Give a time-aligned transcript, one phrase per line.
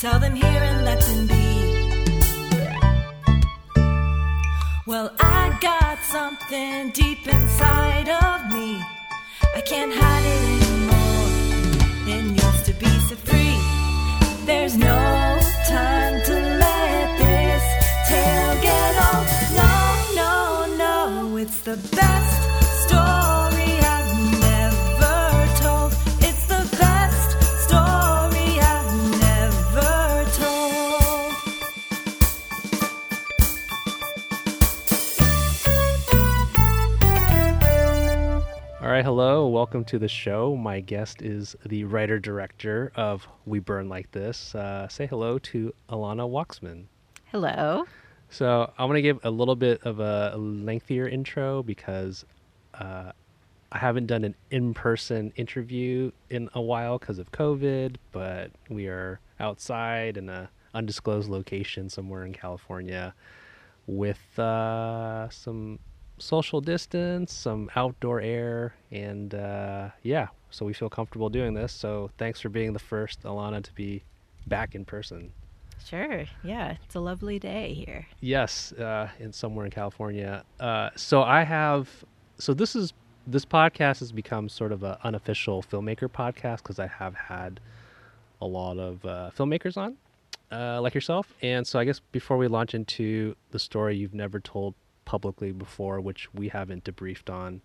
[0.00, 1.34] Tell them here and let them be.
[4.86, 8.82] Well, I got something deep inside of me.
[9.54, 12.16] I can't hide it anymore.
[12.16, 14.46] It needs to be set free.
[14.46, 15.19] There's no
[39.60, 40.56] welcome to the show.
[40.56, 44.54] My guest is the writer director of We Burn Like This.
[44.54, 46.84] Uh, say hello to Alana Waxman.
[47.26, 47.84] Hello.
[48.30, 52.24] So I'm gonna give a little bit of a lengthier intro because
[52.72, 53.12] uh,
[53.70, 59.20] I haven't done an in-person interview in a while because of COVID, but we are
[59.40, 63.12] outside in a undisclosed location somewhere in California
[63.86, 65.80] with uh, some
[66.20, 71.72] social distance, some outdoor air, and uh, yeah, so we feel comfortable doing this.
[71.72, 74.02] So thanks for being the first Alana to be
[74.46, 75.32] back in person.
[75.84, 76.24] Sure.
[76.44, 78.06] Yeah, it's a lovely day here.
[78.20, 80.44] Yes, uh, in somewhere in California.
[80.58, 81.88] Uh, so I have.
[82.38, 82.92] So this is
[83.26, 87.60] this podcast has become sort of an unofficial filmmaker podcast because I have had
[88.40, 89.96] a lot of uh, filmmakers on,
[90.50, 91.34] uh, like yourself.
[91.42, 94.74] And so I guess before we launch into the story you've never told
[95.10, 97.60] publicly before, which we haven't debriefed on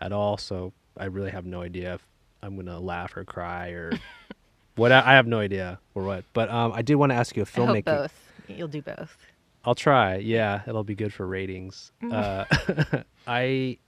[0.00, 2.06] at all, so I really have no idea if
[2.40, 3.90] I'm gonna laugh or cry or
[4.76, 4.92] what.
[4.92, 6.24] I, I have no idea or what.
[6.32, 7.84] But um, I did want to ask you a filmmaking.
[7.86, 8.14] both.
[8.46, 9.16] You'll do both.
[9.64, 10.18] I'll try.
[10.18, 11.90] Yeah, it'll be good for ratings.
[12.08, 12.44] Uh,
[13.26, 13.78] I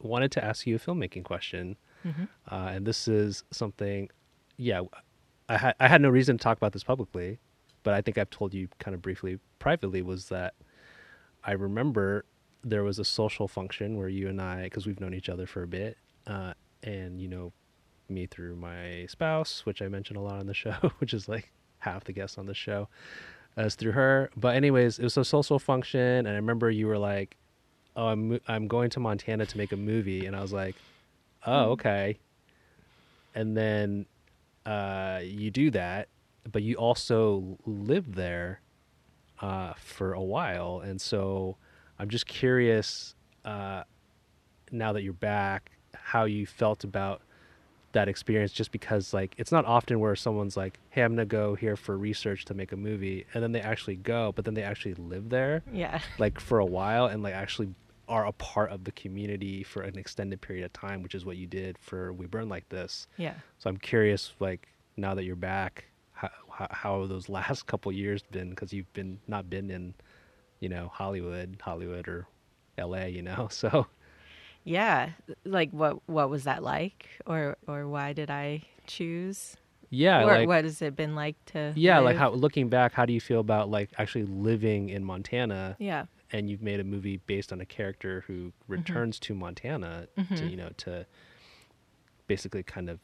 [0.00, 2.28] wanted to ask you a filmmaking question, Mhm.
[2.50, 4.08] uh, and this is something.
[4.56, 4.80] Yeah,
[5.50, 7.38] I had I had no reason to talk about this publicly,
[7.82, 10.00] but I think I've told you kind of briefly privately.
[10.00, 10.54] Was that
[11.44, 12.24] I remember
[12.66, 15.62] there was a social function where you and I, because we've known each other for
[15.62, 15.96] a bit,
[16.26, 17.52] uh, and you know
[18.08, 21.52] me through my spouse, which I mentioned a lot on the show, which is like
[21.78, 22.88] half the guests on the show
[23.56, 24.30] as through her.
[24.36, 27.36] But anyways, it was a social function, and I remember you were like,
[27.94, 30.74] "Oh, I'm I'm going to Montana to make a movie," and I was like,
[31.46, 32.18] "Oh, okay."
[33.34, 34.06] And then
[34.64, 36.08] uh, you do that,
[36.50, 38.60] but you also live there
[39.40, 41.58] uh, for a while, and so
[41.98, 43.14] I'm just curious
[43.44, 43.82] uh,
[44.70, 47.22] now that you're back, how you felt about
[47.92, 51.54] that experience just because like it's not often where someone's like hey i'm gonna go
[51.54, 54.62] here for research to make a movie and then they actually go but then they
[54.62, 56.00] actually live there Yeah.
[56.18, 57.68] like for a while and like actually
[58.06, 61.38] are a part of the community for an extended period of time which is what
[61.38, 63.32] you did for we burn like this Yeah.
[63.58, 64.68] so i'm curious like
[64.98, 68.92] now that you're back how, how, how have those last couple years been because you've
[68.92, 69.94] been not been in
[70.60, 72.26] you know hollywood hollywood or
[72.78, 73.86] la you know so
[74.64, 75.10] Yeah.
[75.44, 79.56] Like what what was that like or or why did I choose?
[79.90, 83.06] yeah or like what has it been like to Yeah, like how looking back, how
[83.06, 86.06] do you feel about like actually living in Montana Yeah.
[86.32, 90.50] and you've made a movie based on a character who returns to Montana to Mhm.
[90.50, 91.06] you know to
[92.26, 92.98] basically kind of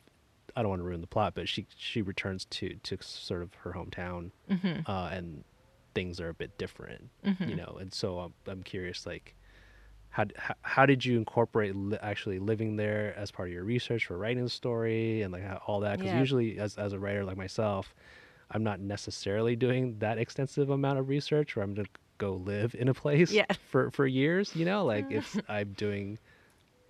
[0.57, 3.55] I don't want to ruin the plot, but she she returns to to sort of
[3.63, 4.87] her hometown Mhm.
[4.89, 5.45] uh, and
[5.95, 7.49] things are a bit different, Mhm.
[7.49, 7.77] you know.
[7.81, 9.35] And so I'm I'm curious like
[10.11, 14.05] how, how, how did you incorporate li- actually living there as part of your research
[14.07, 15.99] for writing the story and like how, all that?
[15.99, 16.19] Because Yeah.
[16.19, 17.95] usually, as, as a writer like myself,
[18.51, 22.75] I'm not necessarily doing that extensive amount of research where I'm going to go live
[22.79, 23.47] in a place Yeah.
[23.71, 26.19] for, for years, you know, like it's, I'm doing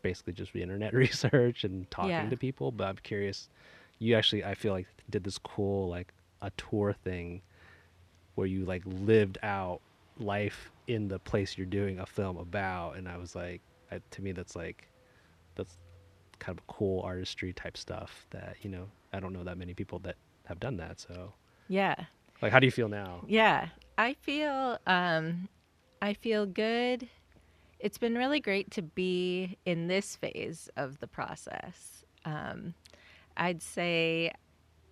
[0.03, 2.29] basically just the internet research and talking Yeah.
[2.29, 2.73] to people.
[2.73, 3.49] But I'm curious,
[4.01, 7.43] you actually, I feel like did this cool, like a tour thing
[8.35, 9.81] where you like lived out
[10.19, 14.23] life in the place you're doing a film about and i was like I, to
[14.23, 14.89] me that's like
[15.55, 15.77] that's
[16.39, 19.99] kind of cool artistry type stuff that you know i don't know that many people
[20.01, 21.33] that have done that so
[21.69, 21.95] Yeah.
[22.43, 23.69] like how do you feel now Yeah.
[23.99, 25.49] I feel um
[26.01, 27.09] I feel good.
[27.79, 32.05] It's been really great to be in this phase of the process.
[32.25, 32.75] Um
[33.37, 34.33] I'd say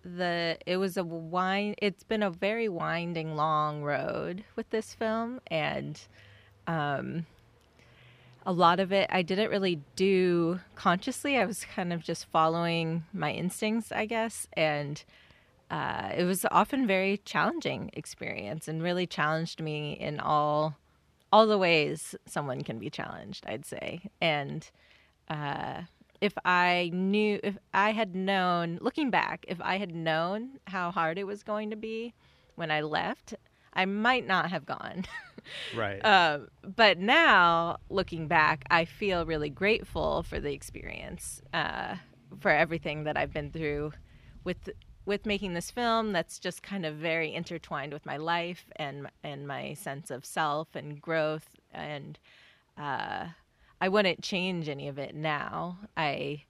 [0.03, 5.39] the it was a wind it's been a very winding long road with this film
[5.47, 6.01] and
[6.67, 7.25] um
[8.45, 11.37] a lot of it I didn't really do consciously.
[11.37, 15.03] I was kind of just following my instincts, I guess, and
[15.71, 20.75] uh, it was often very challenging experience and really challenged me in all
[21.31, 24.69] all the ways someone can be challenged i'd say and
[25.29, 25.81] uh,
[26.21, 31.17] if i knew if i had known looking back if i had known how hard
[31.17, 32.13] it was going to be
[32.55, 33.33] when I left,
[33.73, 35.05] I might not have gone.
[35.75, 35.99] Right.
[36.05, 41.95] Um, but now, looking back, I feel really grateful for the experience, uh,
[42.39, 43.93] for everything that I've been through
[44.43, 44.69] with
[45.03, 46.11] with making this film.
[46.11, 50.75] That's just kind of very intertwined with my life and and my sense of self
[50.75, 51.55] and growth.
[51.73, 52.19] And
[52.77, 53.29] uh,
[53.81, 55.79] I wouldn't change any of it now.
[55.97, 56.43] I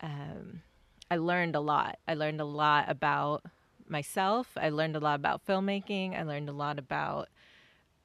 [0.00, 0.62] um,
[1.10, 1.98] I learned a lot.
[2.06, 3.44] I learned a lot about
[3.88, 4.48] myself.
[4.56, 6.18] I learned a lot about filmmaking.
[6.18, 7.28] I learned a lot about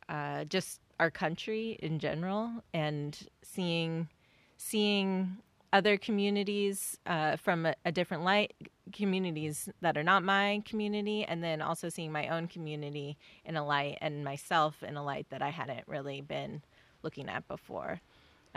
[0.09, 4.09] uh, just our country in general and seeing
[4.57, 5.37] seeing
[5.71, 8.53] other communities uh, from a, a, different light
[8.93, 13.65] communities that are not my community and then also seeing my own community in a
[13.65, 16.63] light and myself in a light that i hadn't really been
[17.03, 18.01] looking at before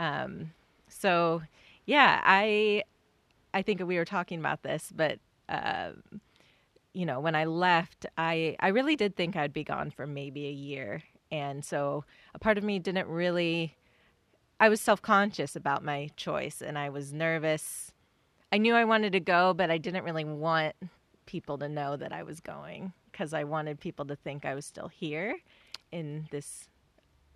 [0.01, 0.51] um,
[0.87, 1.41] so
[1.85, 2.83] yeah i
[3.53, 5.19] i think we were talking about this but
[5.49, 5.91] uh,
[6.93, 10.47] you know when i left i i really did think i'd be gone for maybe
[10.47, 11.01] a year
[11.31, 12.03] and so
[12.35, 13.77] a part of me didn't really,
[14.59, 17.93] I was self conscious about my choice and I was nervous.
[18.51, 20.75] I knew I wanted to go, but I didn't really want
[21.25, 24.65] people to know that I was going because I wanted people to think I was
[24.65, 25.37] still here
[25.91, 26.67] in this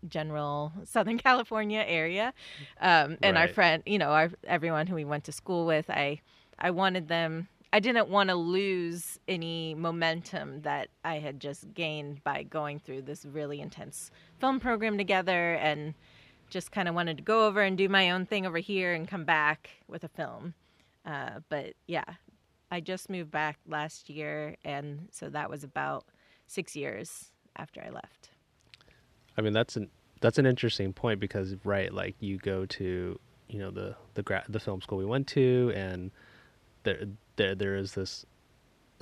[0.08, 2.34] general Southern California area.
[2.80, 3.38] Um, and right.
[3.38, 6.22] our friend, you know, our everyone who we went to school with, I
[6.58, 12.24] I wanted them I didn't want to lose any momentum that I had just gained
[12.24, 15.94] by going through this really intense film program together and
[16.50, 19.10] just kind of wanted to go over and do my own thing over here and
[19.10, 20.54] come back with a film.
[21.06, 22.06] Uh, but yeah,
[22.72, 26.06] I just moved back last year, and so that was about
[26.48, 28.30] six years after I left.
[29.38, 29.90] I mean, that's an
[30.22, 34.46] that's an interesting point because right, like you go to you know the the gra-
[34.50, 36.12] the film school we went to, and
[36.84, 37.04] there
[37.36, 38.26] there there is this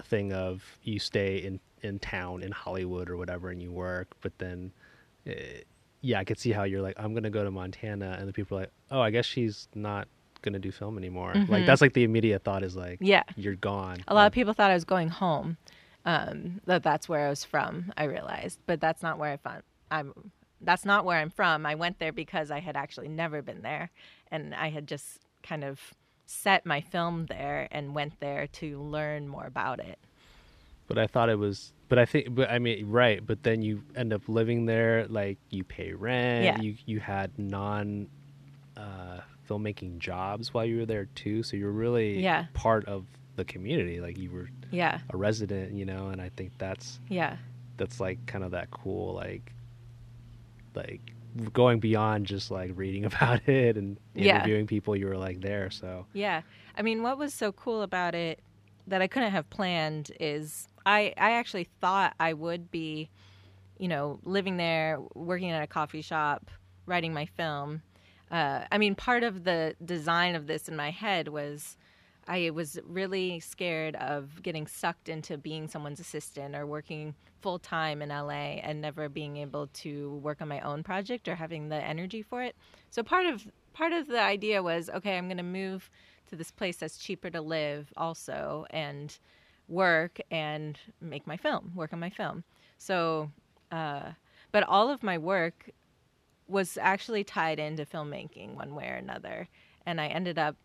[0.04, 4.38] thing of you stay in in town in Hollywood or whatever and you work, but
[4.40, 4.72] then
[5.28, 5.32] uh,
[6.02, 8.58] yeah, I could see how you're like I'm gonna go to Montana, and the people
[8.58, 10.08] are like, oh, I guess she's not
[10.42, 11.34] gonna do film anymore.
[11.34, 11.52] Mm-hmm.
[11.52, 14.04] Like that's like the immediate thought is like, yeah, you're gone.
[14.08, 15.58] A lot of people thought I was going home.
[16.06, 17.94] Um, that that's where I was from.
[17.96, 19.64] I realized, but that's not where I found.
[19.94, 20.32] I'm.
[20.62, 21.66] That's not where I'm from.
[21.66, 23.92] I went there because I had actually never been there,
[24.32, 25.80] and I had just kind of
[26.26, 30.00] set my film there and went there to learn more about it.
[30.88, 33.84] But I thought it was but I think but I mean right, but then you
[33.96, 36.60] end up living there like you pay rent, yeah.
[36.60, 38.08] you you had non
[38.78, 39.20] uh,
[39.50, 42.46] filmmaking jobs while you were there too, so you're really yeah.
[42.54, 43.06] part of
[43.36, 47.38] the community like you were yeah a resident you know and i think that's yeah
[47.78, 49.54] that's like kind of that cool like
[50.76, 51.02] like
[51.52, 54.68] going beyond just like reading about it and interviewing yeah.
[54.68, 56.06] people you were like there so.
[56.14, 56.42] Yeah.
[56.76, 58.40] I mean what was so cool about it
[58.88, 63.10] that i couldn't have planned is i i actually thought i would be
[63.78, 66.50] you know living there working at a coffee shop
[66.86, 67.82] writing my film.
[68.32, 71.78] Uh, i mean part of the design of this in my head was
[72.28, 78.02] I was really scared of getting sucked into being someone's assistant or working full time
[78.02, 81.76] in LA and never being able to work on my own project or having the
[81.76, 82.56] energy for it.
[82.90, 85.90] So part of part of the idea was okay, I'm going to move
[86.30, 89.18] to this place that's cheaper to live also and
[89.68, 92.44] work and make my film, work on my film.
[92.78, 93.32] So,
[93.72, 94.12] uh,
[94.52, 95.70] but all of my work
[96.48, 99.48] was actually tied into filmmaking one way or another,
[99.86, 100.56] and I ended up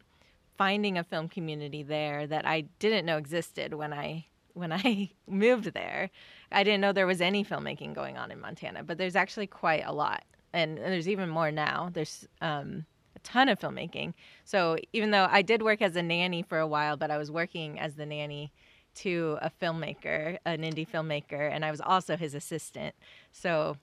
[0.59, 5.73] finding a film community there that I didn't know existed when I when I moved
[5.73, 6.11] there.
[6.53, 9.85] I didn't know there was any filmmaking going on in Montana, but there's actually quite
[9.87, 11.91] a lot, and, there's even more now.
[11.93, 12.85] There's um,
[13.15, 14.15] a ton of filmmaking.
[14.45, 17.31] So even though I did work as a nanny for a while, but I was
[17.31, 18.53] working as the nanny
[18.97, 22.97] to a filmmaker, an indie filmmaker, and I was also his assistant.
[23.31, 23.77] So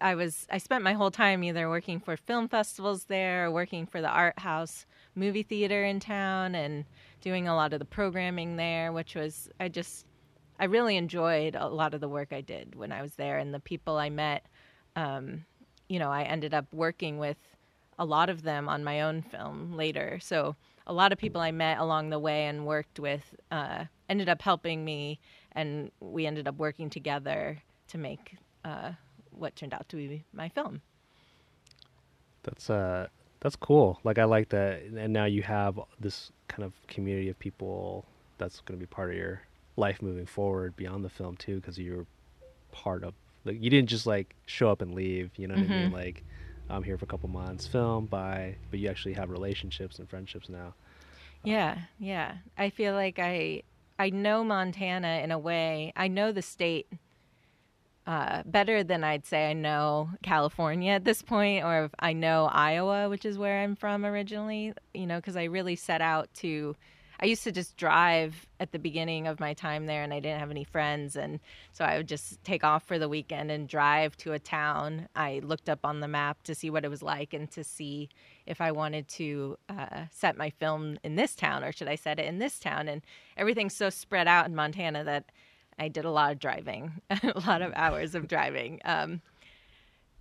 [0.00, 3.86] I was I spent my whole time either working for film festivals there, or working
[3.86, 6.84] for the art house movie theater in town and
[7.20, 10.06] doing a lot of the programming there, which was I just
[10.58, 13.52] I really enjoyed a lot of the work I did when I was there and
[13.52, 14.46] the people I met.
[14.96, 15.44] Um,
[15.88, 17.36] you know, I ended up working with
[17.98, 20.18] a lot of them on my own film later.
[20.20, 20.56] So
[20.86, 24.42] a lot of people I met along the way and worked with uh, ended up
[24.42, 25.20] helping me,
[25.52, 28.92] and we ended up working together to make uh,
[29.30, 30.82] what turned out to be my film.
[32.42, 33.08] That's uh,
[33.44, 34.00] that's cool.
[34.04, 38.06] Like I like that, and now you have this kind of community of people
[38.38, 39.42] that's going to be part of your
[39.76, 42.06] life moving forward beyond the film too, because you're
[42.72, 43.12] part of.
[43.44, 45.30] Like you didn't just like show up and leave.
[45.36, 45.72] You know what mm-hmm.
[45.72, 45.86] I mean?
[45.88, 45.94] Mm-hmm.
[45.94, 46.24] Like
[46.70, 48.56] I'm here for a couple months, film, bye.
[48.70, 50.72] But you actually have relationships and friendships now.
[51.42, 52.36] Yeah, yeah.
[52.56, 53.62] I feel like I
[53.98, 55.92] I know Montana in a way.
[55.94, 56.86] I know the state
[58.06, 63.08] uh, better than I'd say I know California at this point, or I know Iowa,
[63.08, 64.74] which is where I'm from originally.
[64.92, 66.76] You know, because I really set out to.
[67.20, 70.40] I used to just drive at the beginning of my time there, and I didn't
[70.40, 71.38] have any friends, and
[71.72, 75.08] so I would just take off for the weekend and drive to a town.
[75.14, 78.10] I looked up on the map to see what it was like and to see
[78.46, 82.18] if I wanted to uh, set my film in this town or should I set
[82.18, 82.88] it in this town.
[82.88, 83.02] And
[83.36, 85.30] everything's so spread out in Montana that
[85.78, 89.20] I did a lot of driving, a lot of hours of driving, um,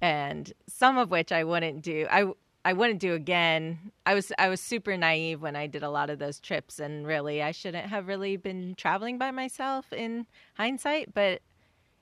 [0.02, 2.08] and some of which I wouldn't do.
[2.10, 2.32] I
[2.66, 3.92] I wouldn't do again.
[4.06, 7.06] I was I was super naive when I did a lot of those trips, and
[7.06, 11.14] really I shouldn't have really been traveling by myself in hindsight.
[11.14, 11.42] But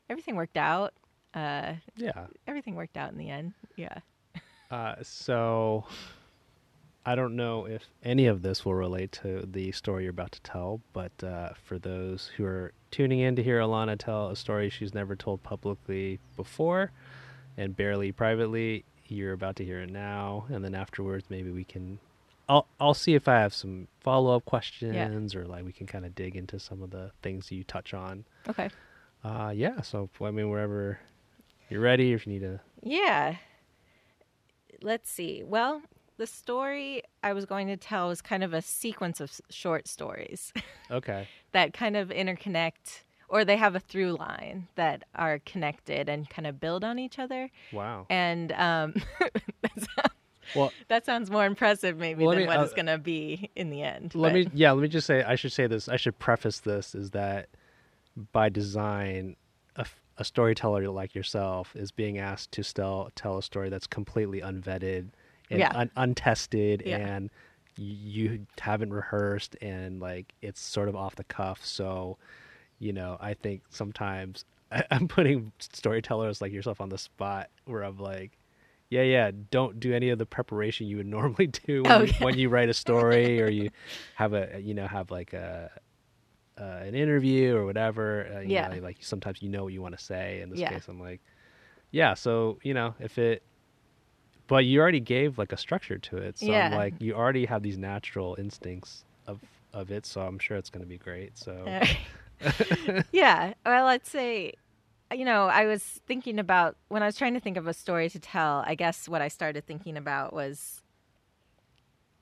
[0.10, 0.94] everything worked out.
[1.34, 2.28] Uh, Yeah.
[2.48, 3.54] everything worked out in the end.
[3.76, 4.00] Yeah.
[4.70, 5.86] Uh, so
[7.06, 10.42] I don't know if any of this will relate to the story you're about to
[10.42, 14.70] tell, but uh, for those who are tuning in to hear Alana tell a story
[14.70, 16.92] she's never told publicly before
[17.58, 22.00] and barely privately, you're about to hear it now, and then afterwards maybe we can.
[22.48, 26.06] I'll I'll see if I have some follow up questions or like we can kind
[26.06, 28.26] of dig into some of the things you touch on.
[28.50, 28.70] Okay.
[29.24, 29.82] Uh, yeah.
[29.82, 31.00] So I mean, wherever
[31.70, 32.60] you're ready, if you need to.
[32.82, 33.36] Yeah.
[34.82, 35.44] Let's see.
[35.46, 35.84] Well,
[36.22, 40.54] the story I was going to tell is kind of a sequence of short stories
[40.92, 41.28] Okay.
[41.52, 46.46] that kind of interconnect or they have a through line that are connected and kind
[46.46, 47.50] of build on each other.
[47.74, 48.06] Wow.
[48.10, 48.94] And um,
[49.64, 50.14] that, sounds,
[50.56, 53.50] Well, that sounds more impressive maybe Well, than me- what uh, it's going to be
[53.56, 54.14] in the end.
[54.14, 56.60] let but- me yeah let me just say i should say this i should preface
[56.60, 57.48] this is that
[58.32, 59.36] by design
[60.18, 65.08] a storyteller like yourself is being asked to still tell a story that's completely unvetted
[65.52, 65.72] and Yeah.
[65.76, 66.98] un- untested Yeah.
[66.98, 67.30] and
[67.78, 72.18] you haven't rehearsed and like it's sort of off the cuff so
[72.80, 77.84] you know i think sometimes I, i'm putting storytellers like yourself on the spot where
[77.84, 78.32] i'm like
[78.90, 79.32] yeah, yeah.
[79.52, 82.26] Don't do any of the preparation you would normally do when, you, Okay.
[82.26, 83.70] when you write a story or you
[84.16, 85.72] have a, you know, have like a,
[86.60, 88.30] uh, an interview or whatever.
[88.36, 88.68] Uh, you Yeah.
[88.68, 90.42] Know, like sometimes you know what you want to say.
[90.42, 90.72] In this Yeah.
[90.74, 91.22] case, I'm like,
[91.92, 92.16] yeah.
[92.16, 93.44] So you know, if it,
[94.52, 96.38] but you already gave like a structure to it.
[96.38, 96.76] So Yeah.
[96.76, 99.40] like, you already have these natural instincts of
[99.74, 100.06] of it.
[100.06, 101.38] So I'm sure it's going to be great.
[101.38, 101.54] So
[103.14, 103.54] yeah.
[103.66, 104.54] Well, let's say,
[105.14, 108.10] you know, I was thinking about when I was trying to think of a story
[108.10, 108.64] to tell.
[108.68, 110.82] I guess what I started thinking about was,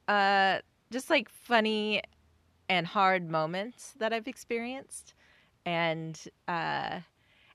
[0.07, 0.59] uh,
[0.91, 2.03] just like funny
[2.67, 5.15] and hard moments that I've experienced,
[5.65, 6.99] and uh,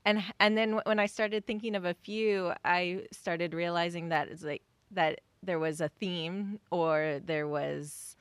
[0.04, 4.42] and and then when I started thinking of a few, I started realizing that it's
[4.42, 8.16] like that there was a theme or there was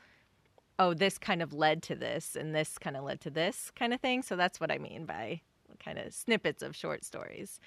[0.79, 3.93] oh, this kind of led to this and this kind of led to this kind
[3.93, 4.21] of thing.
[4.23, 5.41] So that's what I mean by
[5.83, 7.59] kind of snippets of short stories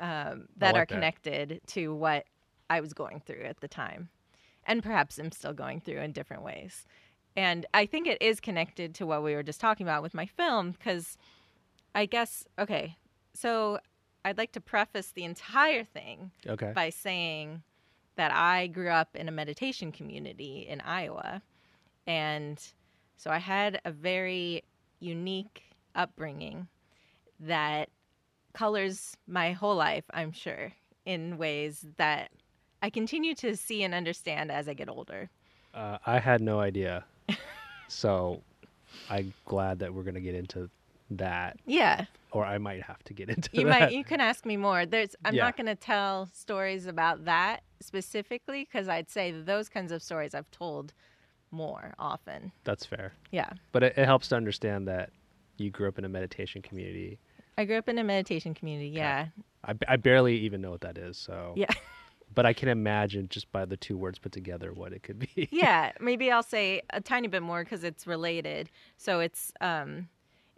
[0.00, 0.88] um, that like are that.
[0.88, 2.24] connected to what
[2.68, 4.08] I was going through at the time.
[4.64, 6.84] And perhaps I'm still going through in different ways.
[7.36, 10.26] And I think it is connected to what we were just talking about with my
[10.26, 11.16] film because
[11.94, 12.96] I guess, okay,
[13.40, 13.78] so
[14.24, 16.72] I'd like to preface the entire thing okay.
[16.74, 17.62] by saying
[18.16, 21.40] that I grew up in a meditation community in Iowa.
[22.06, 22.60] And
[23.16, 24.64] so I had a very
[24.98, 25.62] unique
[25.94, 26.66] upbringing
[27.38, 27.90] that
[28.54, 30.72] colors my whole life, I'm sure,
[31.06, 32.32] in ways that
[32.82, 35.30] I continue to see and understand as I get older.
[35.72, 37.04] Uh, I had no idea.
[37.88, 38.42] so
[39.08, 40.68] I'm glad that we're going to get into
[41.10, 43.80] that, Yeah, or I might have to get into you that.
[43.80, 44.86] might you can ask me more.
[44.86, 45.44] There's I'm Yeah.
[45.44, 50.34] not going to tell stories about that specifically because I'd say those kinds of stories
[50.34, 50.92] I've told
[51.50, 52.52] more often.
[52.64, 53.12] That's fair.
[53.30, 53.50] Yeah.
[53.72, 55.10] But it, it helps to understand that
[55.56, 57.18] you grew up in a meditation community.
[57.56, 58.90] I grew up in a meditation community.
[58.90, 59.28] Yeah.
[59.88, 61.16] I barely even know what that is.
[61.16, 61.66] So, Yeah.
[62.34, 65.48] but I can imagine just by the two words put together what it could be.
[65.50, 65.90] yeah.
[66.00, 68.70] Maybe I'll say a tiny bit more because it's related.
[68.96, 70.08] So it's um,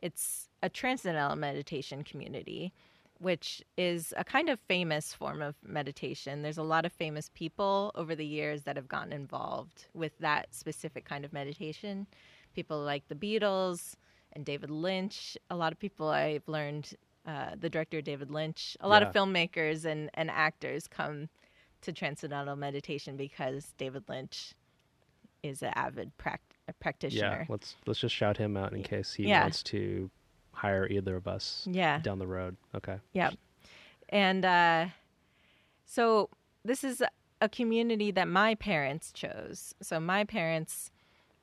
[0.03, 2.73] it's a transcendental meditation community,
[3.19, 6.43] which is a kind of famous form of meditation.
[6.43, 10.55] There's a lot of famous people over the years that have gotten involved with that
[10.55, 12.07] specific kind of meditation.
[12.55, 13.95] People like the Beatles
[14.33, 15.37] and David Lynch.
[15.51, 16.95] A lot of people I've learned,
[17.27, 21.29] uh, the director David Lynch, a lot of filmmakers and, and actors come
[21.83, 24.55] to transcendental meditation because David Lynch
[25.43, 26.75] is an avid prac- yeah.
[26.81, 27.47] practitioner.
[27.49, 29.43] Let's let's just shout him out in case he Yeah.
[29.43, 30.11] wants to
[30.61, 32.01] hire either of us Yeah.
[32.01, 32.57] down the road.
[32.75, 32.99] Okay.
[33.13, 33.31] Yeah.
[34.11, 34.87] And uh,
[35.87, 36.29] so
[36.65, 37.03] this is
[37.41, 39.75] a community that my parents chose.
[39.81, 40.91] So my parents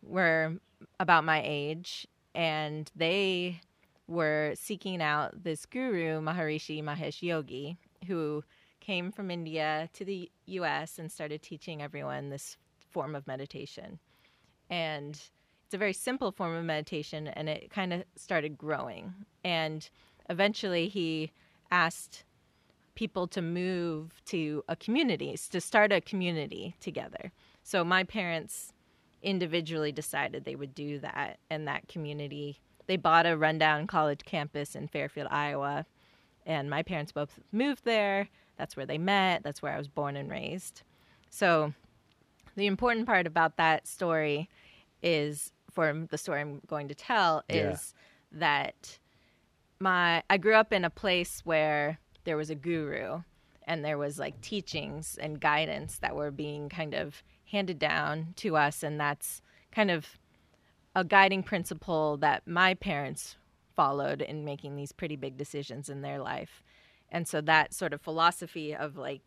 [0.03, 0.57] were
[0.99, 2.05] about my age
[2.35, 3.61] and they
[4.07, 8.43] were seeking out this guru, Maharishi Mahesh Yogi, who
[8.79, 12.57] came from India to the US and started teaching everyone this
[12.91, 13.99] form of meditation.
[14.69, 15.19] And
[15.67, 19.13] it's a very simple form of meditation, and it kind of started growing.
[19.43, 19.87] And
[20.29, 21.33] eventually, he
[21.69, 22.23] asked
[22.95, 27.33] people to move to a community, to start a community together.
[27.63, 28.71] So my parents
[29.21, 34.73] individually decided they would do that, and that community they bought a rundown college campus
[34.73, 35.85] in Fairfield, Iowa,
[36.45, 38.29] and my parents both moved there.
[38.57, 39.43] That's where they met.
[39.43, 40.83] That's where I was born and raised.
[41.29, 41.73] So
[42.55, 44.49] the important part about that story
[45.03, 47.73] is for the story I'm going to tell Yeah.
[47.73, 47.93] is
[48.31, 48.97] that
[49.79, 53.21] my I grew up in a place where there was a guru
[53.67, 58.57] and there was like teachings and guidance that were being kind of handed down to
[58.57, 60.17] us and that's kind of
[60.95, 63.37] a guiding principle that my parents
[63.75, 66.63] followed in making these pretty big decisions in their life.
[67.09, 69.21] And so that sort of philosophy of like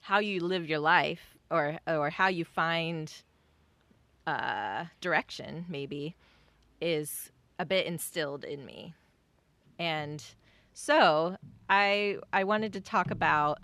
[0.00, 3.22] how you live your life or or how you find
[4.26, 6.14] uh, direction maybe
[6.80, 8.94] is a bit instilled in me.
[9.78, 10.24] And
[10.72, 11.36] so
[11.68, 13.58] I I wanted to talk about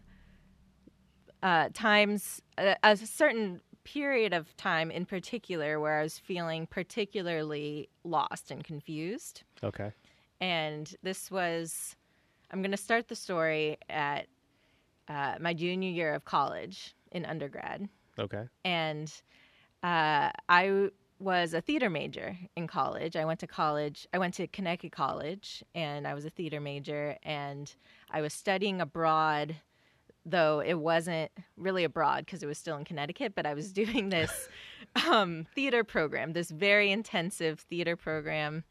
[1.43, 7.89] uh, times a, a certain period of time in particular where I was feeling particularly
[8.05, 9.45] lost and confused.
[9.65, 9.93] Okay.
[10.41, 11.97] And this was
[12.51, 14.27] I'm going to start the story at
[15.09, 17.89] uh, my junior year of college in undergrad
[18.19, 18.45] Okay.
[18.65, 19.11] and
[19.83, 23.17] uh, I was a theater major in college.
[23.17, 24.07] I went to college.
[24.13, 27.17] I went to Connecticut College, and I was a theater major.
[27.23, 27.73] And
[28.11, 29.57] I was studying abroad,
[30.25, 33.35] though it wasn't really abroad because it was still in Connecticut.
[33.35, 34.49] But I was doing this
[35.09, 38.65] um, theater program, this very intensive theater program.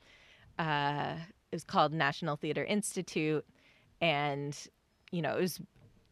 [0.57, 1.15] Uh,
[1.51, 3.45] it was called National Theater Institute,
[4.01, 4.57] and
[5.11, 5.59] you know it was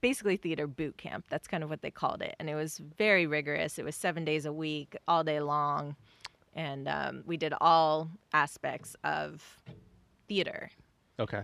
[0.02, 1.26] basically theater boot camp.
[1.30, 2.36] That's kind of what they called it.
[2.40, 3.80] And it was very rigorous.
[3.80, 5.96] It was seven days a week, all day long.
[6.54, 9.60] And um, we did all aspects of
[10.28, 10.72] theater,
[11.20, 11.44] Okay.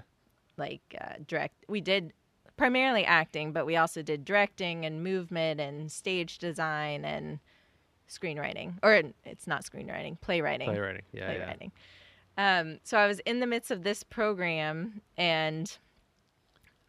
[0.58, 1.56] like uh, direct.
[1.68, 2.14] We did
[2.56, 7.40] primarily acting, but we also did directing and movement and stage design and
[8.10, 8.76] screenwriting.
[8.84, 11.04] Or it's not screenwriting, playwriting Playwriting.
[11.12, 11.32] Yeah.
[11.32, 11.36] Yeah.
[11.36, 11.72] playwriting.
[12.38, 15.78] Um, so I was in the midst of this program, and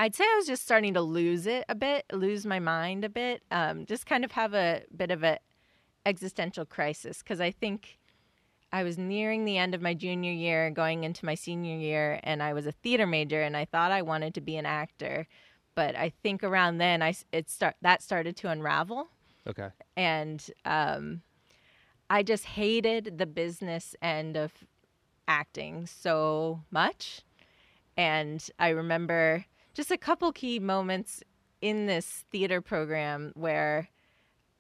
[0.02, 3.08] I'd say I was just starting to lose it a bit, lose my mind a
[3.08, 5.38] bit, um, just kind of have a bit of a
[6.04, 8.00] existential crisis because I think
[8.72, 12.42] I was nearing the end of my junior year, going into my senior year, and
[12.42, 15.28] I was a theater major, and I thought I wanted to be an actor,
[15.76, 19.06] but I think around then I it start that started to unravel
[19.46, 19.68] Okay.
[19.96, 21.22] and um,
[22.10, 24.52] I just hated the business end of
[25.28, 27.22] acting so much.
[27.96, 31.22] And I remember just a couple key moments
[31.61, 33.88] in this theater program where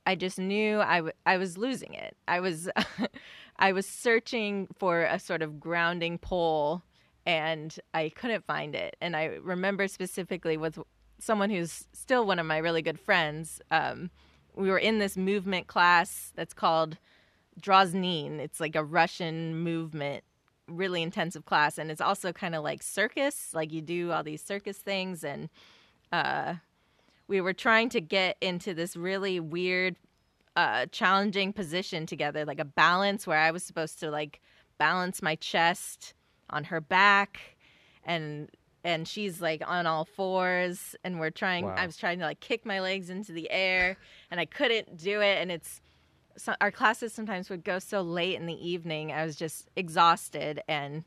[0.06, 2.16] I just knew I, w- I was losing it.
[2.26, 2.68] I was
[3.58, 6.82] I was searching for a sort of grounding pole
[7.26, 8.96] and I couldn't find it.
[9.00, 10.78] And I remember specifically with
[11.18, 13.60] someone who's still one of my really good friends.
[13.70, 14.10] Um,
[14.54, 16.98] we were in this movement class that's called
[17.60, 18.38] Droznin.
[18.38, 20.24] It's like a Russian movement,
[20.72, 23.50] really intensive class, and it's also kind of like circus.
[23.52, 25.48] Like you do all these circus things, and
[26.10, 26.54] uh,
[27.28, 29.96] we were trying to get into this really weird,
[30.56, 34.40] uh, challenging position together, like a balance where I was supposed to like
[34.78, 36.14] balance my chest
[36.50, 37.38] on her back,
[38.04, 38.50] and
[38.82, 41.66] and she's like on all fours, and we're trying.
[41.66, 41.74] Wow.
[41.76, 43.98] I was trying to like kick my legs into the air,
[44.30, 45.81] and I couldn't do it, and it's
[46.36, 49.12] so our classes sometimes would go so late in the evening.
[49.12, 51.04] I was just exhausted, and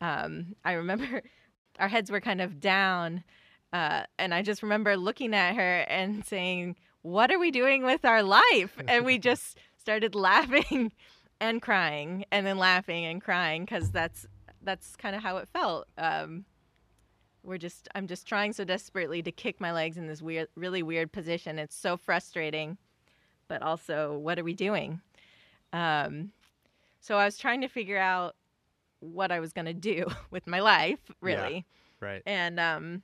[0.00, 1.22] um, I remember
[1.78, 3.24] our heads were kind of down,
[3.72, 8.04] uh, and I just remember looking at her and saying, "What are we doing with
[8.04, 10.92] our life?" And we just started laughing
[11.40, 14.26] and crying, and then laughing and crying because that's
[14.62, 15.86] that's kind of how it felt.
[15.96, 16.44] Um,
[17.42, 20.82] we're just I'm just trying so desperately to kick my legs in this weird, really
[20.82, 21.58] weird position.
[21.58, 22.78] It's so frustrating
[23.48, 25.00] but also what are we doing?
[25.72, 26.32] Um,
[27.00, 28.36] so I was trying to figure out
[29.00, 31.66] what I was going to do with my life, really.
[32.00, 32.22] Right.
[32.26, 33.02] And um,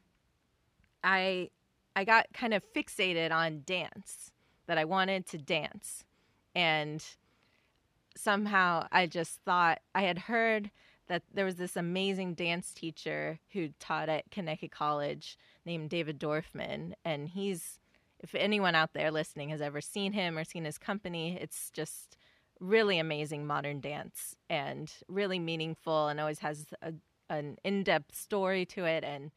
[1.03, 1.51] I
[1.97, 4.33] I got kind of fixated on dance
[4.67, 6.05] that I wanted to dance,
[6.55, 7.05] and
[8.17, 10.71] somehow I just thought I had heard
[11.09, 16.95] that there was this amazing dance teacher who taught at Connecticut College named David Dorfman,
[17.05, 17.79] and he's
[18.25, 22.17] if anyone out there listening has ever seen him or seen his company, it's just
[22.59, 26.95] really amazing modern dance and really meaningful and always has a,
[27.29, 29.05] an in-depth story to it.
[29.05, 29.31] And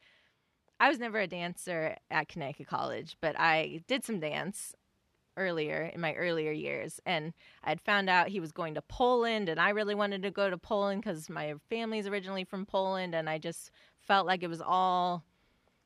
[0.80, 4.74] I was never a dancer at Connecticut College, but I did some dance
[5.36, 6.98] earlier in my earlier years.
[7.04, 10.30] And I had found out he was going to Poland and I really wanted to
[10.30, 13.70] go to Poland cuz my family's originally from Poland and I just
[14.00, 15.24] felt like it was all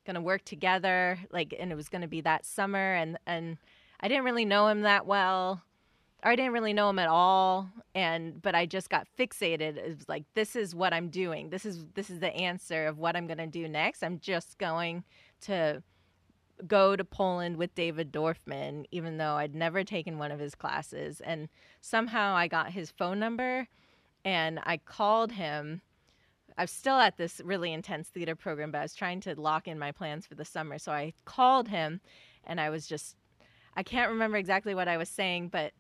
[0.05, 3.59] going to work together like and it was going to be that summer and and
[4.01, 5.63] I didn't really know him that well
[6.25, 9.77] or I didn't really know him at all and but I just got fixated.
[9.77, 11.51] It was like this is what I'm doing.
[11.51, 14.03] This is this is the answer of what I'm going to do next.
[14.03, 15.05] I'm just going
[15.43, 15.83] to
[16.67, 21.21] go to Poland with David Dorfman even though I'd never taken one of his classes.
[21.21, 21.49] And
[21.81, 23.69] somehow I got his phone number
[24.25, 25.83] and I called him
[26.57, 29.69] I was still at this really intense theater program, but I was trying to lock
[29.69, 30.79] in my plans for the summer.
[30.79, 32.01] So I called him
[32.45, 33.17] and I was just,
[33.77, 35.73] I can't remember exactly what I was saying, but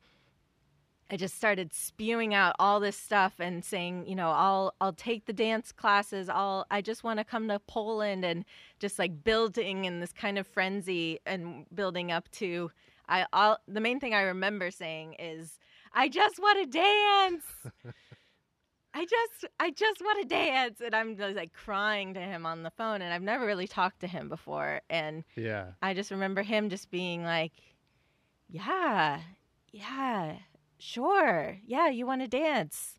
[1.12, 5.26] I just started spewing out all this stuff and saying, you know, I'll I'll take
[5.26, 6.30] the dance classes.
[6.30, 8.46] I'll I just want to come to Poland and
[8.80, 12.70] just like building in this kind of frenzy and building up to
[13.11, 15.58] I all the main thing I remember saying is
[15.92, 17.94] I just want to dance.
[18.94, 22.70] I just I just want to dance and I'm like crying to him on the
[22.70, 25.72] phone and I've never really talked to him before and Yeah.
[25.81, 27.52] I just remember him just being like,
[28.48, 29.20] "Yeah,
[29.72, 30.37] yeah,
[30.78, 32.98] sure, yeah, you want to dance?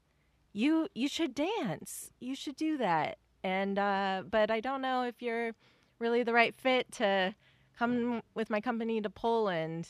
[0.51, 2.11] You you should dance.
[2.19, 5.51] You should do that." And uh, but I don't know if you're
[5.99, 7.35] really the right fit to
[7.77, 9.87] come with my company to Poland.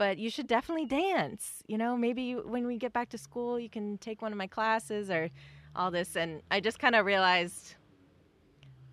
[0.00, 1.62] But you should definitely dance.
[1.68, 4.38] You know, maybe you, when we get back to school, you can take one of
[4.38, 5.28] my classes or
[5.76, 6.16] all this.
[6.16, 7.74] And I just kind of realized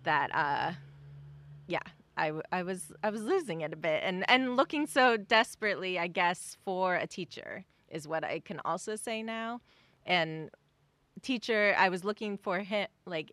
[0.02, 0.72] that, uh,
[1.66, 1.78] yeah,
[2.18, 6.08] I, I was I was losing it a bit and and looking so desperately I
[6.08, 9.60] guess for a teacher is what I can also say now
[10.04, 10.50] and
[11.22, 13.30] teacher I was looking for him like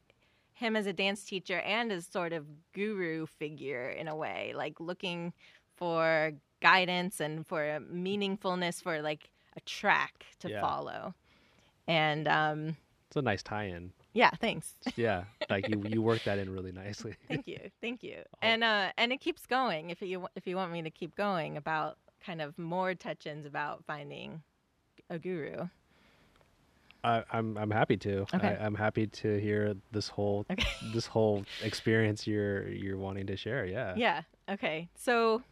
[0.54, 4.80] him as a dance teacher and as sort of guru figure in a way like
[4.80, 5.34] looking
[5.76, 6.34] for
[6.70, 9.24] guidance and for a meaningfulness for like
[9.56, 10.62] a track to Yeah.
[10.62, 11.14] follow
[11.88, 12.60] and um
[13.08, 13.92] It's a nice tie-in.
[14.14, 14.68] yeah thanks
[15.06, 17.14] Yeah, like you you work that in really nicely.
[17.32, 18.18] thank you thank you
[18.50, 21.58] and uh and it keeps going if you if you want me to keep going
[21.58, 21.98] about
[22.28, 24.42] kind of more touch-ins about finding
[25.10, 25.68] a guru
[27.04, 28.26] I, I'm I'm happy to.
[28.34, 28.48] Okay.
[28.60, 30.66] I, I'm happy to hear this whole Okay.
[30.94, 33.64] this whole experience you're you're wanting to share.
[33.78, 33.94] Yeah.
[33.96, 35.44] yeah okay so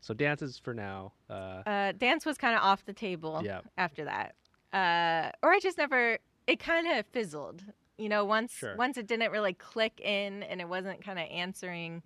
[0.00, 1.12] So dances for now.
[1.28, 1.32] Uh,
[1.66, 3.60] uh dance was kind of off the table Yeah.
[3.76, 4.34] after that
[4.72, 7.62] uh or i just never it kind of fizzled
[7.98, 8.76] you know once Sure.
[8.76, 12.02] once it didn't really click in and it wasn't kind of answering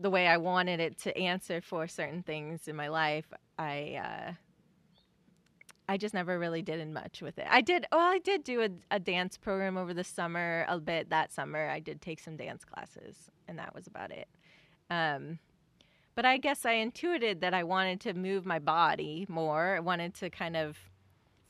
[0.00, 3.26] the way i wanted it to answer for certain things in my life
[3.58, 4.32] i uh
[5.86, 7.46] I just never really did much with it.
[7.50, 11.10] I did, well, I did do a, a dance program over the summer a bit
[11.10, 11.68] that summer.
[11.68, 14.26] I did take some dance classes, and that was about it.
[14.88, 15.38] Um,
[16.14, 19.76] but I guess I intuited that I wanted to move my body more.
[19.76, 20.78] I wanted to kind of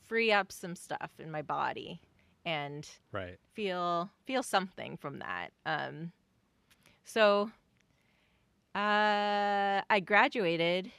[0.07, 1.99] free up some stuff in my body
[2.45, 3.37] and right.
[3.53, 5.49] feel feel something from that.
[5.65, 6.11] Um,
[7.03, 7.51] so
[8.75, 10.91] uh, I graduated.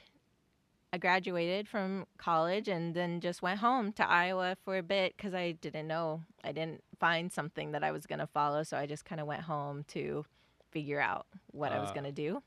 [0.93, 5.33] I graduated from college and then just went home to Iowa for a bit because
[5.33, 8.63] I didn't know I didn't find something that I was going to follow.
[8.63, 10.25] So I just kind of went home to
[10.71, 12.41] figure out what I was Uh, going to do.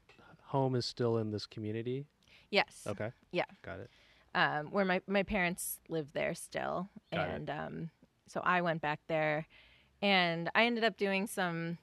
[0.50, 2.06] Home is still in this community.
[2.50, 2.84] Yes.
[2.86, 3.12] Okay.
[3.32, 3.44] Yeah.
[3.62, 3.90] Got it.
[4.34, 6.88] um, where my, my parents live there still.
[7.12, 7.34] Got it.
[7.34, 7.90] and um,
[8.26, 9.46] so I went back there
[10.02, 11.78] and I ended up doing some,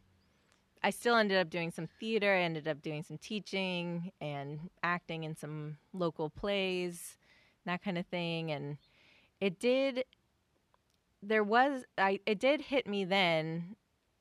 [0.84, 2.34] I still ended up doing some theater.
[2.34, 7.18] I ended up doing some teaching and acting in some local plays,
[7.66, 8.52] that kind of thing.
[8.52, 8.78] And
[9.40, 10.04] it did,
[11.24, 13.76] there was, I, it did hit me then.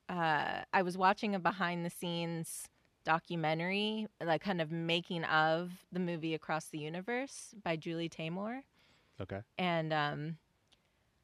[0.08, 2.68] Uh, I was watching a behind the scenes
[3.06, 8.62] documentary, like kind of making of the movie Across the Universe by Julie Taymor.
[9.20, 9.40] Okay.
[9.56, 10.36] And um,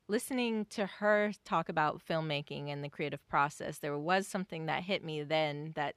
[0.09, 5.05] listening to her talk about filmmaking and the creative process, there was something that hit
[5.05, 5.97] me then that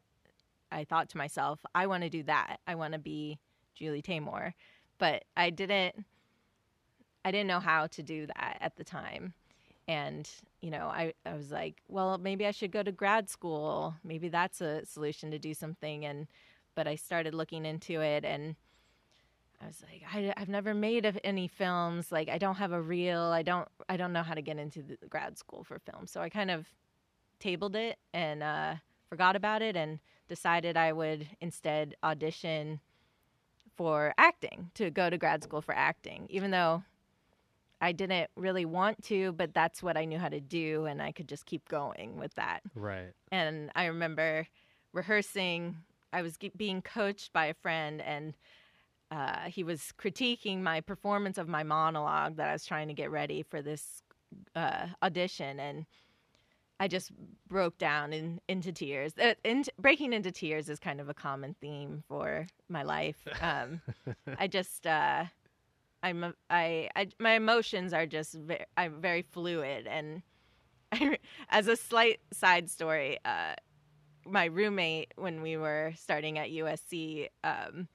[0.71, 2.57] I thought to myself, I want to do that.
[2.67, 3.37] I want to be
[3.75, 4.53] Julie Taymor.
[4.97, 6.03] But I didn't
[7.23, 9.33] I didn't know how to do that at the time.
[9.87, 10.29] And,
[10.61, 13.95] you know, I, I was like, well, maybe I should go to grad school.
[14.03, 16.05] Maybe that's a solution to do something.
[16.05, 16.27] And,
[16.73, 18.55] but I started looking into it and
[19.61, 22.11] I was like, I, I've never made any films.
[22.11, 23.21] Like, I don't have a reel.
[23.21, 26.07] I don't, I don't know how to get into the grad school for film.
[26.07, 26.65] So I kind of
[27.39, 28.75] tabled it and uh,
[29.07, 32.79] forgot about it and decided I would instead audition
[33.75, 36.83] for acting to go to grad school for acting, even though
[37.85, 41.11] I didn't really want to, but that's what I knew how to do, and I
[41.11, 42.61] could just keep going with that.
[42.73, 43.11] Right.
[43.31, 44.47] And I remember
[44.91, 45.77] rehearsing.
[46.11, 48.33] I was ge- being coached by a friend, and
[49.11, 53.11] uh, he was critiquing my performance of my monologue that I was trying to get
[53.11, 54.01] ready for this
[54.55, 55.85] uh, audition, and
[56.79, 57.11] I just
[57.47, 59.13] broke down in, into tears.
[59.21, 63.27] Uh, in, breaking into tears is kind of a common theme for my life.
[63.41, 63.79] Um,
[64.39, 65.25] I just, uh,
[66.05, 69.87] I'm, I, I, my emotions are just, very, I'm very fluid.
[69.87, 70.21] And
[71.49, 73.55] as a slight side story, uh,
[74.27, 77.87] my roommate when we were starting at USC, um,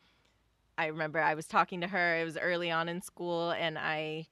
[0.77, 2.17] I remember I was talking to her.
[2.21, 4.27] It was early on in school, and I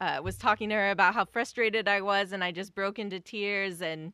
[0.00, 3.18] uh, was talking to her about how frustrated I was, and I just broke into
[3.18, 3.80] tears.
[3.80, 4.12] And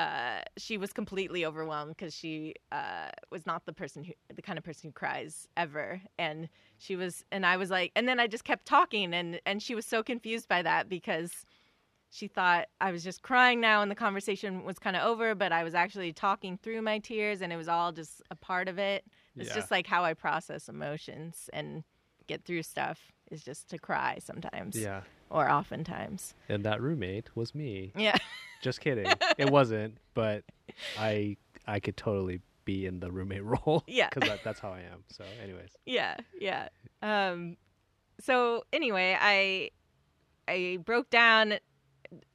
[0.00, 4.58] uh, she was completely overwhelmed because she uh, was not the person who, the kind
[4.58, 6.00] of person who cries ever.
[6.18, 9.62] And she was, and I was like, and then I just kept talking, and and
[9.62, 11.32] she was so confused by that because
[12.10, 15.52] she thought I was just crying now and the conversation was kind of over, but
[15.52, 18.78] I was actually talking through my tears and it was all just a part of
[18.78, 19.04] it.
[19.36, 19.54] It's Yeah.
[19.54, 21.84] just like how I process emotions and
[22.26, 24.76] get through stuff is just to cry sometimes.
[24.76, 25.02] Yeah.
[25.30, 26.34] Or oftentimes.
[26.48, 27.92] And that roommate was me.
[27.94, 28.16] Yeah.
[28.60, 29.06] Just kidding.
[29.38, 30.44] it wasn't, but
[30.98, 33.84] I I could totally be in the roommate role.
[33.86, 34.08] Yeah.
[34.12, 35.04] Because that, that's how I am.
[35.08, 35.70] So, anyways.
[35.86, 36.16] yeah.
[36.40, 36.68] Yeah.
[37.02, 37.56] Um
[38.20, 39.70] so anyway, I
[40.48, 41.54] I broke down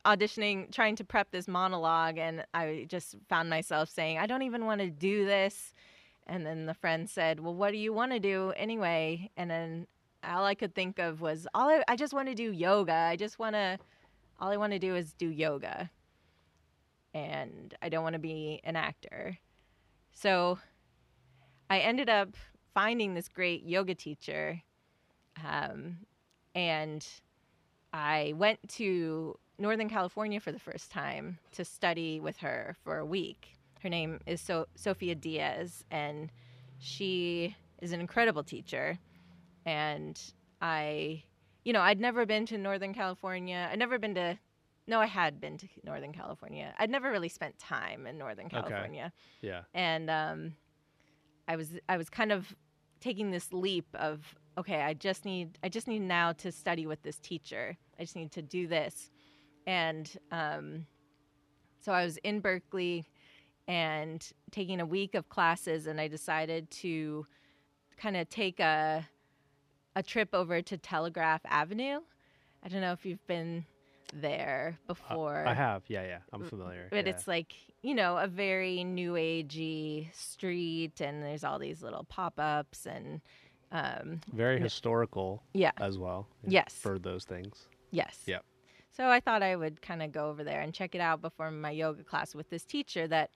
[0.06, 4.66] auditioning trying to prep this monologue and I just found myself saying, I don't even
[4.66, 5.74] want to do this.
[6.28, 9.30] And then the friend said, Well, what do you want to do anyway?
[9.38, 9.88] And then
[10.24, 12.94] all I could think of was all I, I just want to do yoga.
[12.94, 13.78] I just want to
[14.40, 15.90] all I want to do is do yoga.
[17.16, 19.40] And I don't want to be an actor.
[20.12, 20.60] So
[21.70, 22.30] I ended up
[22.74, 24.62] finding this great yoga teacher.
[25.44, 25.98] Um,
[26.54, 27.06] and
[27.94, 33.06] I went to Northern California for the first time to study with her for a
[33.06, 33.58] week.
[33.82, 36.30] Her name is so- Sophia Diaz, and
[36.80, 39.00] she is an incredible teacher.
[39.66, 40.20] And
[40.62, 41.24] I,
[41.64, 43.70] you know, I'd never been to Northern California.
[43.72, 44.38] I'd never been to,
[44.88, 46.74] no, I had been to Northern California.
[46.78, 49.48] I'd never really spent time in Northern California Okay.
[49.50, 49.62] Yeah.
[49.74, 50.54] and um,
[51.48, 52.56] I was I was kind of
[53.00, 57.02] taking this leap of okay, I just need I just need now to study with
[57.04, 57.78] this teacher.
[58.00, 59.10] I just need to do this,
[59.68, 60.86] and um,
[61.82, 63.06] so I was in Berkeley
[63.68, 67.26] and taking a week of classes, and I decided to
[67.98, 69.08] kind of take a
[69.96, 72.00] a trip over to Telegraph Avenue.
[72.64, 73.66] I don't know if you've been
[74.14, 75.84] there before I have.
[75.88, 76.20] Yeah, yeah.
[76.34, 76.88] I'm familiar.
[76.90, 77.12] but yeah.
[77.12, 82.86] it's like you know a very new agey street and there's all these little pop-ups
[82.86, 83.22] and
[83.72, 86.28] um very historical yeah as well.
[86.48, 86.74] Yes.
[86.74, 87.68] For those things.
[87.92, 88.40] yes Yeah.
[88.92, 91.52] so i thought i would kind of go over there and check it out before
[91.52, 93.30] my yoga class with this teacher that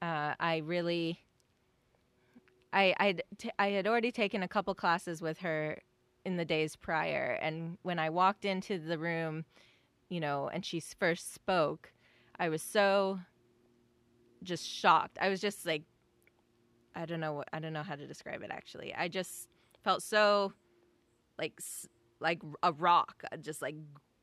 [0.00, 1.18] uh, i really
[2.72, 5.80] i I'd t- i had already taken a couple classes with her
[6.24, 9.44] in the days prior and when i walked into the room
[10.12, 11.92] you know and she first spoke
[12.38, 13.18] i was so
[14.42, 15.18] just shocked.
[15.20, 15.84] I was just like
[16.94, 18.94] i don't know what i don't know how to describe it actually.
[18.94, 19.48] I just
[19.82, 20.52] felt so
[21.38, 21.60] like
[22.20, 23.76] like a rock uh, just like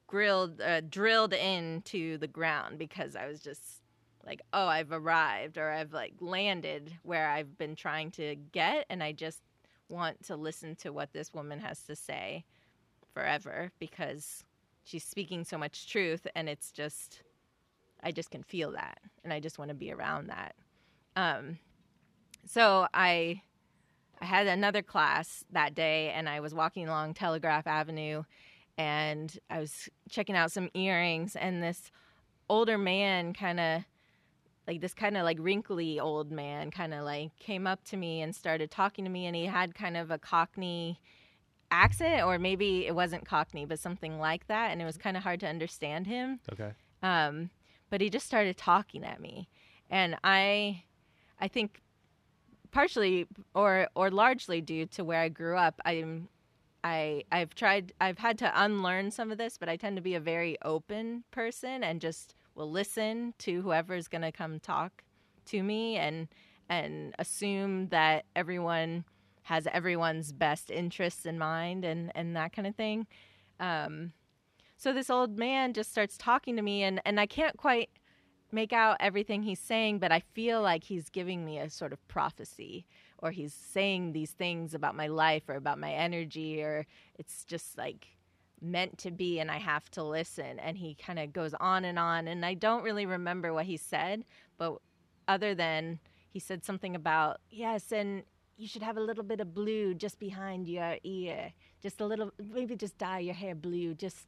[0.08, 3.84] grilled uh, drilled into the ground because i was just
[4.25, 9.04] like oh i've arrived or i've like landed where i've been trying to get and
[9.04, 9.41] i just
[9.89, 12.43] want to listen to what this woman has to say
[13.13, 14.43] forever because
[14.83, 17.21] she's speaking so much truth and it's just
[18.03, 20.55] i just can feel that and i just want to be around that.
[21.15, 21.59] Um
[22.45, 23.41] so i
[24.21, 28.23] I had another class that day and I was walking along Telegraph Avenue
[28.77, 31.91] and I was checking out some earrings and this
[32.49, 33.83] older man kind of
[34.67, 38.21] like this kind of like wrinkly old man kind of like came up to me
[38.21, 40.99] and started talking to me and he had kind of a cockney
[41.71, 45.23] accent or maybe it wasn't cockney but something like that and it was kind of
[45.23, 46.71] hard to understand him Okay.
[47.03, 47.49] um,
[47.89, 49.47] but he just started talking at me
[49.89, 50.84] and i
[51.39, 51.82] i think
[52.71, 56.27] partially or or largely due to where i grew up i'm
[56.84, 60.15] i i've tried i've had to unlearn some of this but i tend to be
[60.15, 65.03] a very open person and just will listen to whoever's going to come talk
[65.45, 66.27] to me and
[66.69, 69.03] and assume that everyone
[69.43, 73.08] has everyone's best interests in mind and and that kind of thing
[73.60, 74.12] um
[74.78, 77.89] so this old man just starts talking to me and and I can't quite
[78.52, 82.08] make out everything he's saying but I feel like he's giving me a sort of
[82.08, 82.86] prophecy
[83.19, 86.86] or he's saying these things about my life or about my energy or
[87.17, 88.08] it's just like
[88.62, 90.60] meant to be and I have to listen.
[90.60, 92.28] And he kind of goes on and on.
[92.28, 94.25] And I don't really remember what he said,
[94.58, 94.78] but
[95.28, 95.99] other than
[96.30, 98.23] he said something about, yes, and
[98.59, 101.53] you should have a little bit of blue just behind your ear.
[101.81, 104.27] Just a little, maybe just dye your hair blue, just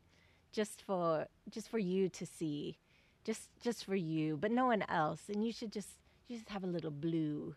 [0.51, 2.77] just for just for you to see
[3.23, 5.89] just just for you but no one else and you should just
[6.27, 7.55] you just have a little blue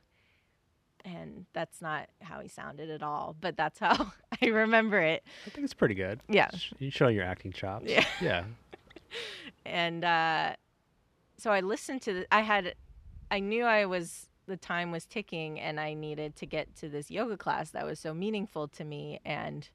[1.05, 5.51] and that's not how he sounded at all but that's how i remember it I
[5.51, 6.21] think it's pretty good.
[6.29, 6.51] Yeah.
[6.79, 7.87] You show your acting chops.
[7.89, 8.05] Yeah.
[8.21, 8.45] Yeah.
[9.67, 10.55] and uh
[11.37, 12.75] so i listened to the, i had
[13.31, 17.11] i knew i was the time was ticking and i needed to get to this
[17.11, 19.69] yoga class that was so meaningful to me and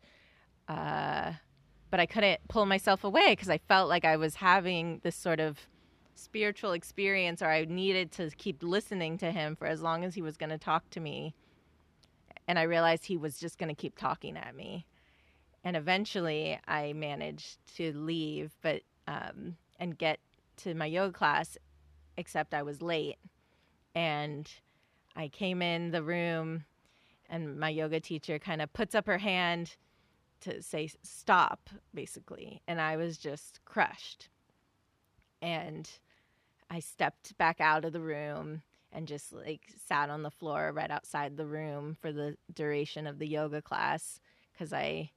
[0.67, 1.31] uh
[1.89, 5.39] but i couldn't pull myself away because i felt like i was having this sort
[5.39, 5.57] of
[6.19, 10.21] spiritual experience or i needed to keep listening to him for as long as he
[10.21, 11.33] was going to talk to me.
[12.47, 14.85] And i realized he was just going to keep talking at me.
[15.63, 20.19] And eventually I managed to leave, but um, and get
[20.57, 21.57] to my yoga class,
[22.17, 23.17] except I was late,
[23.99, 24.49] and
[25.13, 26.63] I came in the room,
[27.29, 29.75] and my yoga teacher kind of puts up her hand
[30.39, 34.29] to say stop, basically, and I was just crushed,
[35.41, 35.89] and
[36.69, 38.61] I stepped back out of the room
[38.93, 43.19] and just like sat on the floor right outside the room for the duration of
[43.19, 44.21] the yoga class
[44.53, 45.11] because I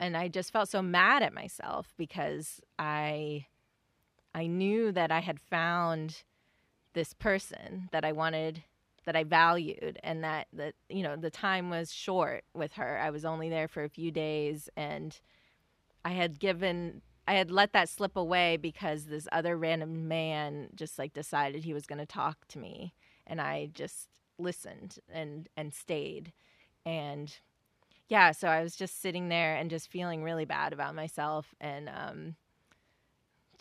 [0.00, 3.46] and I just felt so mad at myself because I
[4.34, 6.24] I knew that I had found
[6.94, 8.64] this person that I wanted
[9.04, 12.98] that I valued and that that you know the time was short with her.
[12.98, 15.18] I was only there for a few days and
[16.04, 20.98] I had given I had let that slip away because this other random man just
[20.98, 22.94] like decided he was going to talk to me
[23.26, 26.32] and I just listened and and stayed
[26.84, 27.34] and
[28.08, 31.88] yeah, so I was just sitting there and just feeling really bad about myself and
[31.88, 32.34] um,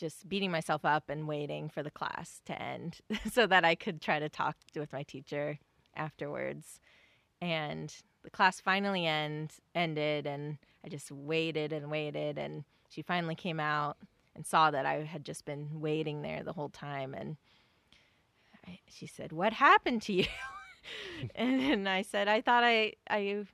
[0.02, 3.00] just beating myself up and waiting for the class to end
[3.32, 5.60] so that I could try to talk with my teacher
[5.96, 6.82] afterwards.
[7.40, 12.40] And the class finally end, ended, and I just waited and waited.
[12.40, 13.98] And she finally came out
[14.36, 17.14] and saw that I had just been waiting there the whole time.
[17.14, 17.38] And
[18.68, 20.26] I, she said, What happened to you?
[21.36, 23.46] and, I said, I thought I, I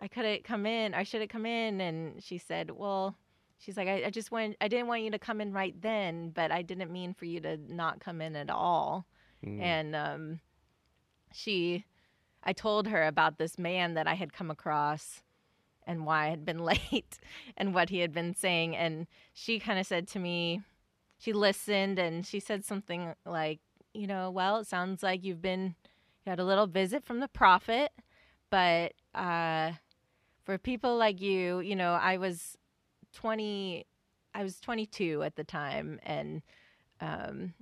[0.00, 0.94] I couldn't come in.
[0.94, 1.80] I should have come in.
[1.80, 3.16] And she said, Well,
[3.58, 6.30] she's like, I, I just went, I didn't want you to come in right then,
[6.30, 9.06] but I didn't mean for you to not come in at all.
[9.44, 9.60] Mm.
[9.60, 10.40] And um,
[11.32, 11.84] she,
[12.42, 15.22] I told her about this man that I had come across
[15.86, 17.18] and why I had been late
[17.56, 18.76] and what he had been saying.
[18.76, 20.62] And she kind of said to me,
[21.18, 23.60] she listened and she said something like,
[23.92, 25.74] you know, well, it sounds like you've been,
[26.24, 27.92] you had a little visit from the prophet,
[28.50, 29.72] but, uh,
[30.44, 32.58] for people like you, you know, I was
[33.14, 33.86] 20,
[34.34, 36.42] I was 22 at the time, and
[37.00, 37.54] um,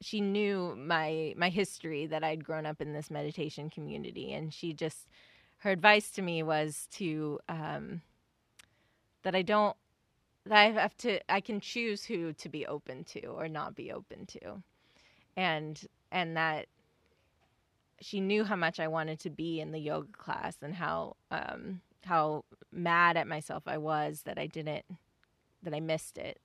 [0.00, 4.72] she knew my my history that I'd grown up in this meditation community, and she
[4.72, 5.08] just
[5.58, 8.02] her advice to me was to um,
[9.22, 9.76] that I don't
[10.46, 13.92] that I have to I can choose who to be open to or not be
[13.92, 14.62] open to,
[15.36, 15.80] and
[16.10, 16.66] and that
[18.00, 21.80] she knew how much I wanted to be in the yoga class and how um,
[22.04, 24.84] how mad at myself I was that I didn't
[25.62, 26.40] that I missed it.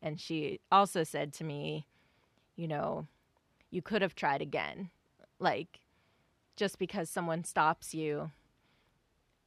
[0.00, 1.86] And she also said to me,
[2.56, 3.06] you know,
[3.70, 4.90] you could have tried again.
[5.38, 5.80] Like
[6.56, 8.30] just because someone stops you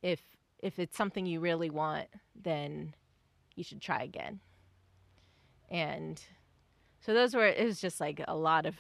[0.01, 0.21] if
[0.61, 2.93] if it's something you really want, then
[3.55, 4.39] you should try again.
[5.69, 6.21] And
[7.01, 8.75] so those were it was just like a lot of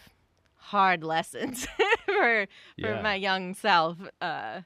[0.55, 1.67] hard lessons
[2.05, 2.47] for
[2.79, 3.01] for Yeah.
[3.01, 4.61] my young self uh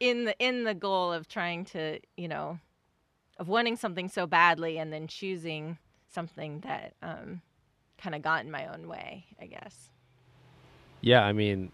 [0.00, 2.58] in the in the goal of trying to you know
[3.38, 7.40] of wanting something so badly and then choosing something that um
[8.00, 9.90] kind of got in my own way i guess
[11.00, 11.70] Yeah, I mean,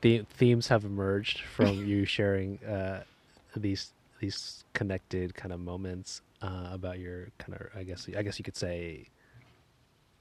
[0.00, 3.04] the themes have emerged from you sharing uh,
[3.56, 8.38] these these connected kind of moments uh, about your kind of I guess I guess
[8.38, 9.08] you could say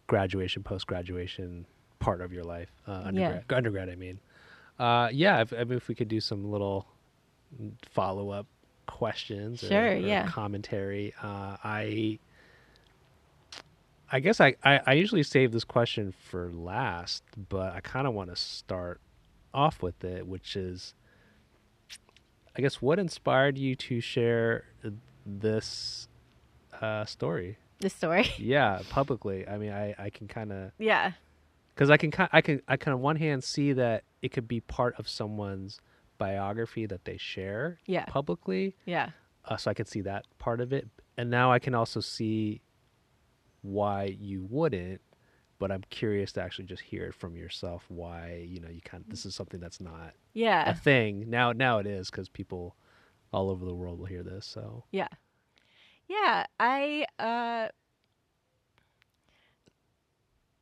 [0.08, 1.66] graduation, post graduation
[2.00, 3.90] part of your life, uh, undergrad, undergrad.
[3.90, 4.20] I mean,
[4.80, 5.42] uh, yeah.
[5.42, 6.86] If, I mean, if we could do some little
[7.92, 8.46] follow up
[8.86, 10.28] questions, or, Sure, or yeah.
[10.28, 11.14] commentary.
[11.22, 12.20] Uh, I
[14.10, 18.14] I guess I, I, I usually save this question for last, but I kind of
[18.14, 19.02] want to start
[19.54, 20.94] off with it, which is
[22.58, 24.64] I guess what inspired you to share
[25.26, 26.08] this
[26.82, 27.58] uh, story?
[27.80, 29.48] the story Yeah, publicly.
[29.48, 31.12] I mean, I, I can kind of yeah
[31.76, 34.62] because I can I can I can on one hand see that it could be
[34.62, 35.80] part of someone's
[36.18, 38.06] biography that they share Yeah.
[38.06, 39.10] publicly, yeah
[39.46, 40.88] uh, so I could see that part of it.
[41.18, 42.62] and now I can also see
[43.62, 45.02] why you wouldn't.
[45.60, 47.86] But I'm curious to actually just hear it from yourself.
[47.88, 50.14] Why you know you kind of this is something that's not
[50.68, 51.52] a thing now.
[51.52, 52.76] Now it is because people
[53.34, 54.46] all over the world will hear this.
[54.46, 55.08] So Yeah.
[56.08, 57.70] Yeah, I uh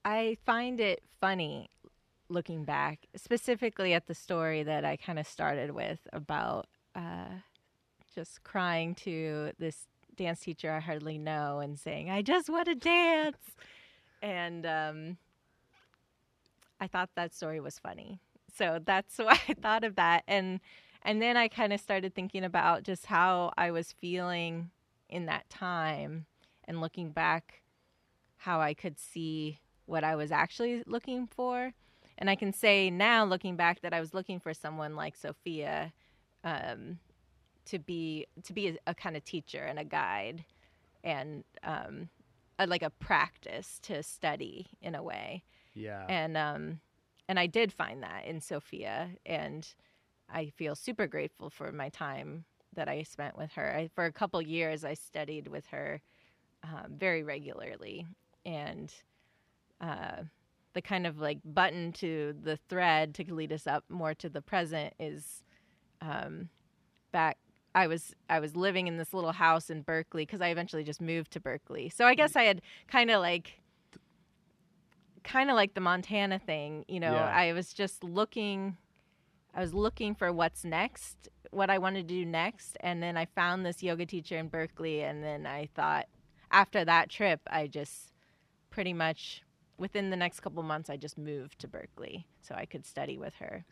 [0.05, 1.69] I find it funny
[2.29, 7.27] looking back, specifically at the story that I kind of started with about uh
[8.13, 12.75] just crying to this dance teacher I hardly know and saying, "I just want to
[12.75, 13.37] dance."
[14.21, 15.17] And um
[16.79, 18.19] I thought that story was funny.
[18.53, 20.59] So that's why I thought of that and
[21.03, 24.71] and then I kind of started thinking about just how I was feeling
[25.07, 26.25] in that time
[26.63, 27.61] and looking back
[28.37, 31.73] how I could see what I was actually looking for.
[32.17, 35.91] And I can say now, looking back, that I was looking for someone like Sophia
[36.43, 36.99] um,
[37.65, 40.45] to be to be a, a kind of teacher and a guide,
[41.03, 42.09] and um,
[42.59, 45.43] a, like a practice to study in a way.
[45.73, 46.79] Yeah, and um
[47.27, 49.67] and I did find that in Sophia and
[50.29, 52.45] I feel super grateful for my time
[52.75, 53.75] that I spent with her.
[53.75, 56.01] I, for a couple years I studied with her
[56.63, 58.05] um, very regularly.
[58.45, 58.93] And
[59.81, 60.23] uh
[60.75, 64.41] the kind of like button to the thread to lead us up more to the
[64.41, 65.41] present is
[66.01, 66.49] um
[67.11, 67.37] back
[67.73, 71.01] I was I was living in this little house in Berkeley because I eventually just
[71.01, 71.89] moved to Berkeley.
[71.89, 73.59] So I guess I had kind of like
[75.23, 77.25] kind of like the Montana thing, you know, Yeah.
[77.25, 78.77] I was just looking
[79.53, 83.23] I was looking for what's next, what I wanted to do next, and then I
[83.23, 86.07] found this yoga teacher in Berkeley and then I thought
[86.51, 88.11] after that trip I just
[88.69, 89.41] pretty much
[89.77, 93.35] within the next couple months I just moved to Berkeley so I could study with
[93.35, 93.65] her.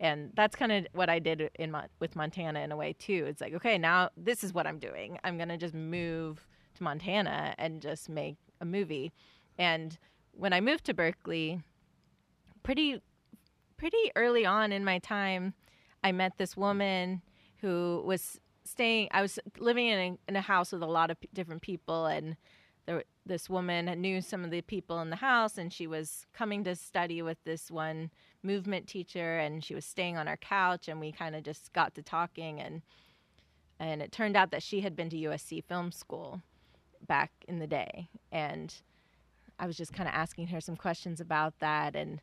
[0.00, 3.26] And that's kind of what I did in Mon- with Montana in a way too.
[3.28, 5.18] It's like, okay, now this is what I'm doing.
[5.22, 9.12] I'm going to just move to Montana and just make a movie.
[9.56, 9.96] And
[10.32, 11.60] when I moved to Berkeley,
[12.62, 13.00] pretty
[13.76, 15.54] pretty early on in my time,
[16.02, 17.22] I met this woman
[17.58, 19.08] who was staying.
[19.10, 22.06] I was living in a, in a house with a lot of p- different people,
[22.06, 22.36] and
[22.86, 26.64] there, this woman knew some of the people in the house, and she was coming
[26.64, 28.10] to study with this one
[28.42, 31.94] movement teacher, and she was staying on our couch, and we kind of just got
[31.94, 32.82] to talking, and
[33.80, 36.42] and it turned out that she had been to USC Film School
[37.06, 38.74] back in the day, and
[39.58, 42.20] I was just kind of asking her some questions about that, and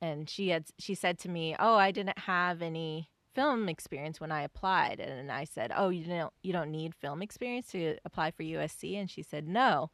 [0.00, 4.32] and she had she said to me, "Oh, I didn't have any film experience when
[4.32, 8.30] I applied." And I said, "Oh, you don't you don't need film experience to apply
[8.30, 9.90] for USC?" And she said, "No."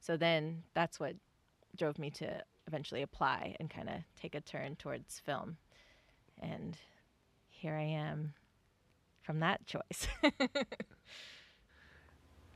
[0.00, 1.16] So then that's what
[1.76, 5.56] drove me to eventually apply and kind of take a turn towards film.
[6.40, 6.76] And
[7.48, 8.34] here I am
[9.22, 10.06] from that choice.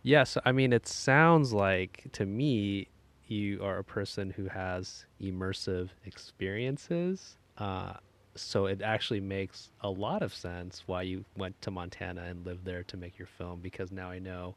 [0.03, 2.89] Yes, I mean it sounds like to me
[3.27, 7.37] you are a person who has immersive experiences.
[7.59, 7.95] Uh,
[8.41, 12.64] so it actually makes a lot of sense why you went to Montana and lived
[12.64, 14.57] there to make your film because now I know,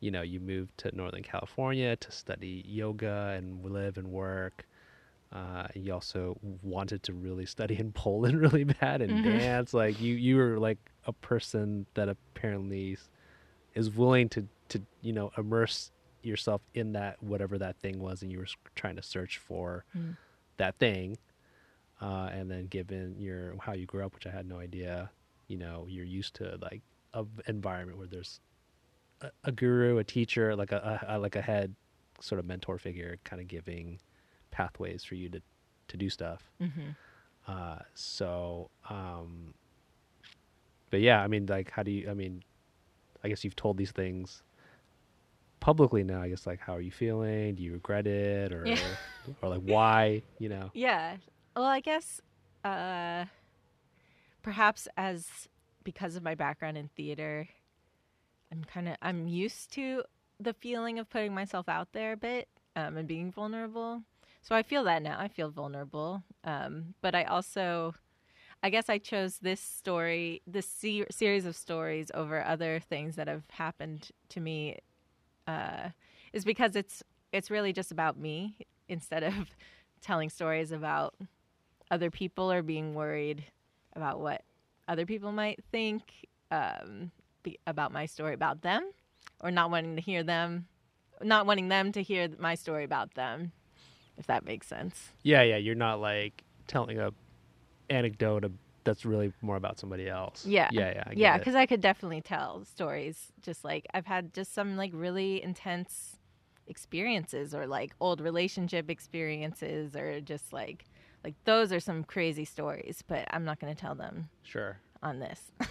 [0.00, 4.66] you know, you moved to Northern California to study yoga and live and work.
[5.32, 9.38] Uh, you also wanted to really study in Poland really bad and Mhm.
[9.38, 9.72] dance.
[9.74, 12.98] Like you, you were like a person that apparently
[13.74, 15.90] is willing to to you know immerse
[16.22, 20.16] yourself in that whatever that thing was, and you were trying to search for Mm.
[20.58, 21.18] that thing.
[22.02, 25.08] Uh, and then given your how you grew up, which I had no idea,
[25.46, 26.82] you know, you're used to like
[27.14, 28.40] a environment where there's
[29.20, 31.76] a, a guru, a teacher, like a, a, like a head
[32.20, 34.00] sort of mentor figure, kind of giving
[34.50, 35.40] pathways for you to
[35.88, 36.50] to do stuff.
[36.58, 36.90] hmm
[37.46, 39.54] Uh, so, um,
[40.90, 42.10] but yeah, I mean, like, how do you?
[42.10, 42.42] I mean,
[43.22, 44.42] I guess you've told these things
[45.60, 46.20] publicly now.
[46.22, 47.54] I guess, like, how are you feeling?
[47.54, 48.96] Do you regret it, or Yeah.
[49.42, 50.22] or like why?
[50.38, 50.70] You know?
[50.74, 51.16] Yeah.
[51.54, 52.20] Well, I guess
[52.64, 53.26] uh,
[54.42, 55.48] perhaps as
[55.84, 57.48] because of my background in theater,
[58.50, 60.02] I'm kind of I'm used to
[60.38, 64.02] the feeling of putting myself out there a bit um, and being vulnerable.
[64.42, 65.18] So I feel that now.
[65.18, 67.94] I feel vulnerable, um, but I also,
[68.62, 73.28] I guess I chose this story, this se- series of stories over other things that
[73.28, 74.78] have happened to me,
[75.46, 75.90] uh,
[76.32, 78.56] is because it's it's really just about me
[78.88, 79.34] instead of
[80.02, 81.14] telling stories about
[81.92, 83.44] other people or being worried
[83.94, 84.42] about what
[84.88, 86.02] other people might think
[86.50, 87.12] um,
[87.68, 88.90] about my story about them
[89.40, 90.66] or not wanting to hear them
[91.22, 93.52] not wanting them to hear my story about them
[94.18, 95.56] if that makes sense Yeah, yeah.
[95.56, 97.12] You're not like telling a
[97.90, 98.50] anecdote
[98.84, 100.44] that's really more about somebody else.
[100.44, 100.68] Yeah.
[100.72, 101.04] Yeah, yeah.
[101.06, 103.32] I yeah, because I could definitely tell stories.
[103.40, 106.16] Just like I've had just some like really intense
[106.66, 110.84] experiences, or like old relationship experiences, or just like
[111.24, 113.02] like those are some crazy stories.
[113.06, 114.78] But I'm not going to tell them Sure.
[115.02, 115.52] on this.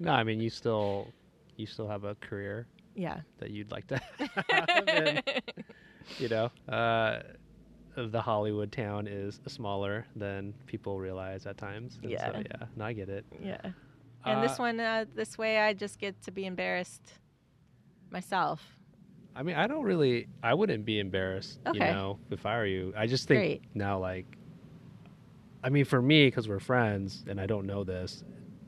[0.00, 1.12] No, I mean you still
[1.56, 3.20] you still have a career yeah.
[3.38, 4.00] that you'd like to
[4.48, 4.68] have.
[4.88, 5.22] and,
[6.18, 7.20] you know, uh,
[7.96, 12.00] the Hollywood town is smaller than people realize at times.
[12.02, 12.32] And Yeah.
[12.32, 12.66] So, yeah.
[12.74, 13.24] No, I get it.
[13.40, 13.60] Yeah.
[14.24, 17.12] And this Uh, one, uh, this way, I just get to be embarrassed
[18.10, 18.76] myself.
[19.36, 20.26] I mean, I don't really.
[20.42, 21.60] I wouldn't be embarrassed.
[21.66, 21.78] okay.
[21.88, 22.92] You know, if I were you.
[22.96, 23.62] I just think Great.
[23.74, 24.26] now, like,
[25.64, 28.22] I mean, for me, because we're friends and I don't know this,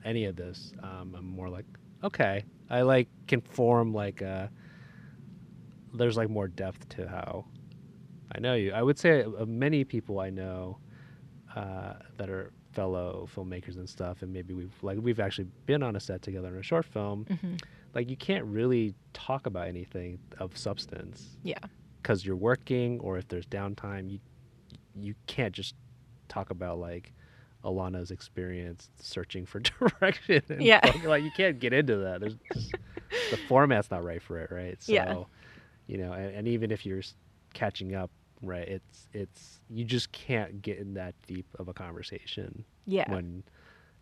[0.04, 1.66] any of this, um, I'm more like,
[2.02, 4.50] okay, I like can form like a.
[5.94, 7.44] There's like more depth to how
[8.34, 8.72] I know you.
[8.72, 10.78] I would say uh, many people I know
[11.54, 15.96] uh, that are fellow filmmakers and stuff, and maybe we've like we've actually been on
[15.96, 17.26] a set together in a short film.
[17.30, 17.54] Mm-hmm.
[17.94, 21.58] Like you can't really talk about anything of substance Yeah.
[22.02, 24.18] because you're working or if there's downtime you
[24.98, 25.74] you can't just
[26.26, 27.12] talk about like
[27.64, 29.60] Alana's experience searching for
[30.00, 30.80] direction and Yeah.
[30.84, 32.72] fuck- like you can't get into that there's just,
[33.30, 35.22] the format's not right for it right so Yeah.
[35.86, 37.02] you know and, and even if you're
[37.54, 38.10] catching up
[38.42, 43.10] right it's it's you just can't get in that deep of a conversation Yeah.
[43.10, 43.42] when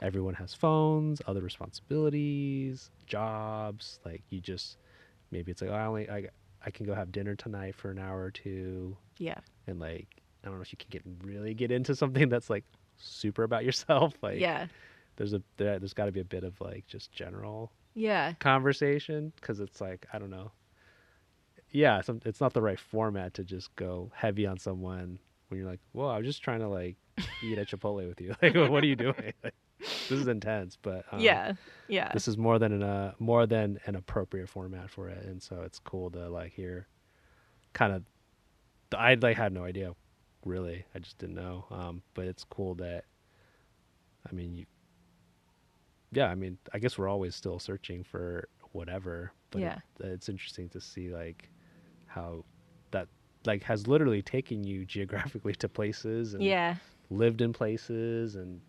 [0.03, 4.01] everyone has phones, other responsibilities, jobs.
[4.05, 4.77] Like you just
[5.31, 6.29] maybe it's like oh, I only I
[6.67, 9.39] I can go have dinner tonight for an hour or two, Yeah.
[9.67, 10.09] and like
[10.45, 12.65] I don't know if you can get really get into something that's like
[12.99, 14.15] super about yourself.
[14.23, 14.67] Like yeah.
[15.17, 18.35] there's a there, there's got to be a bit of like just general Yeah.
[18.41, 20.53] conversation because it's like I don't know.
[21.71, 25.19] Yeah, some, it's not the right format to just go heavy on someone
[25.49, 26.97] when you're like, "Whoa, I was just trying to like
[27.43, 28.35] eat at Chipotle with you.
[28.43, 29.15] Like, what are you doing?
[29.43, 31.55] Like, this is intense." But um, yeah.
[31.89, 32.13] Yeah.
[32.13, 35.63] this is more than an uh, more than an appropriate format for it, and so
[35.63, 36.87] it's cool to like hear,
[37.73, 38.03] kind of.
[38.97, 39.95] I like had no idea,
[40.45, 40.85] really.
[40.95, 41.67] I just didn't know.
[41.71, 43.05] Um, but it's cool that.
[44.31, 44.67] I mean, you.
[46.13, 49.79] Yeah, I mean, I guess we're always still searching for whatever, but Yeah.
[50.01, 51.49] it, it's interesting to see like
[52.07, 52.45] how
[52.93, 53.09] that
[53.45, 56.77] like has literally taken you geographically to places and yeah.
[57.11, 58.61] lived in places and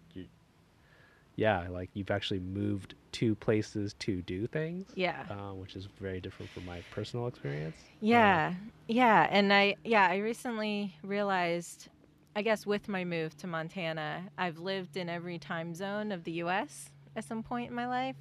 [1.36, 5.24] yeah like you've actually moved to places to do things Yeah.
[5.30, 8.54] uh, which is very different from my personal experience Yeah.
[8.88, 9.28] Yeah.
[9.30, 11.88] And I, yeah, I recently realized,
[12.36, 16.34] I guess with my move to Montana, I've lived in every time zone of the
[16.44, 16.90] U.S.
[17.16, 18.18] at some point in my life,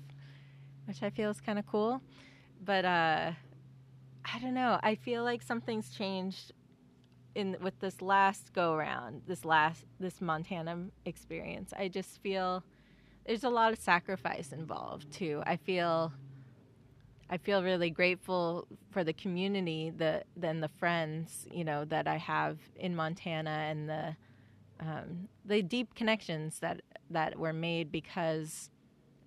[0.86, 2.00] which I feel is kind of cool.
[2.64, 3.32] But, uh,
[4.32, 4.78] I don't know.
[4.82, 6.52] I feel like something's changed
[7.34, 11.72] in with this last go around, this last this Montana experience.
[11.76, 12.64] I just feel
[13.26, 15.42] there's a lot of sacrifice involved too.
[15.46, 16.12] I feel
[17.30, 22.16] I feel really grateful for the community, the then the friends, you know, that I
[22.16, 24.16] have in Montana and the
[24.80, 28.70] um, the deep connections that that were made because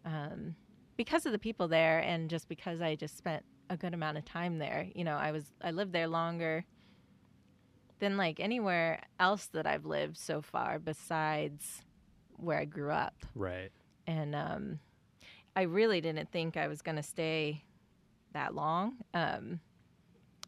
[0.06, 0.56] um,
[0.96, 4.26] because of the people there and just because I just spent a good amount of
[4.26, 4.88] time there.
[4.94, 6.66] You know, I was I lived there longer
[8.00, 11.82] than like anywhere else that I've lived so far besides
[12.36, 13.72] where I grew up right
[14.08, 14.80] and um,
[15.56, 17.64] I really didn't think I was going to stay
[18.34, 18.98] that long.
[19.14, 19.60] Um,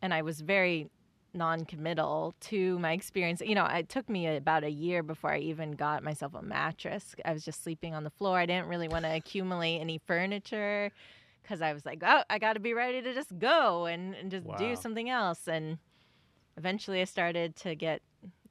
[0.02, 0.90] and I was very
[1.34, 3.42] non-committal to my experience.
[3.46, 7.16] You know, it took me about a year before I even got myself a mattress.
[7.26, 8.38] I was just sleeping on the floor.
[8.38, 10.92] I didn't really want to accumulate any furniture
[11.44, 14.32] because I was like, oh, I got to be ready to just go and, and
[14.32, 14.58] just Wow.
[14.58, 15.48] do something else.
[15.48, 15.78] And
[16.58, 18.02] eventually I started to get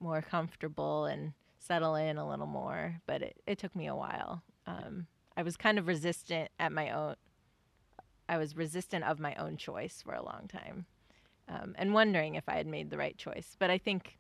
[0.01, 4.43] more comfortable and settle in a little more, but it, it took me a while.
[4.69, 5.07] Um,
[5.37, 7.15] I was kind of resistant at my own.
[8.29, 10.85] I was resistant of my own choice for a long time,
[11.49, 13.57] um, and wondering if I had made the right choice.
[13.59, 14.19] But I think,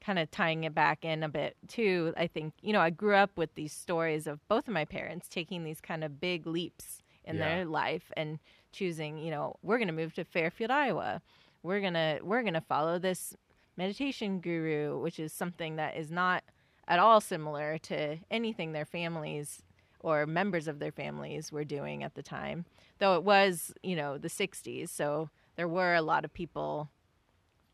[0.00, 2.12] kind of tying it back in a bit too.
[2.16, 5.28] I think you know I grew up with these stories of both of my parents
[5.28, 7.56] taking these kind of big leaps in Yeah.
[7.56, 8.38] their life and
[8.72, 9.18] choosing.
[9.18, 11.22] You know, we're going to move to Fairfield, Iowa.
[11.62, 13.34] We're gonna we're gonna follow this
[13.76, 16.44] meditation guru, which is something that is not
[16.86, 19.62] at all similar to anything their families
[20.00, 22.64] or members of their families were doing at the time.
[22.98, 26.90] Though it was, you know, the 60s, so there were a lot of people,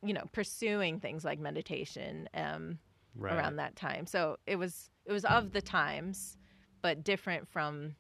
[0.03, 2.79] you know, pursuing things like meditation um,
[3.17, 4.07] right around that time.
[4.07, 6.39] So it was it was of the times,
[6.83, 7.95] but different from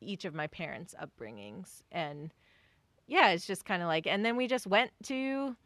[0.00, 1.82] each of my parents' upbringings.
[1.90, 2.32] And
[3.06, 5.56] yeah, it's just kind of like, and then we just went to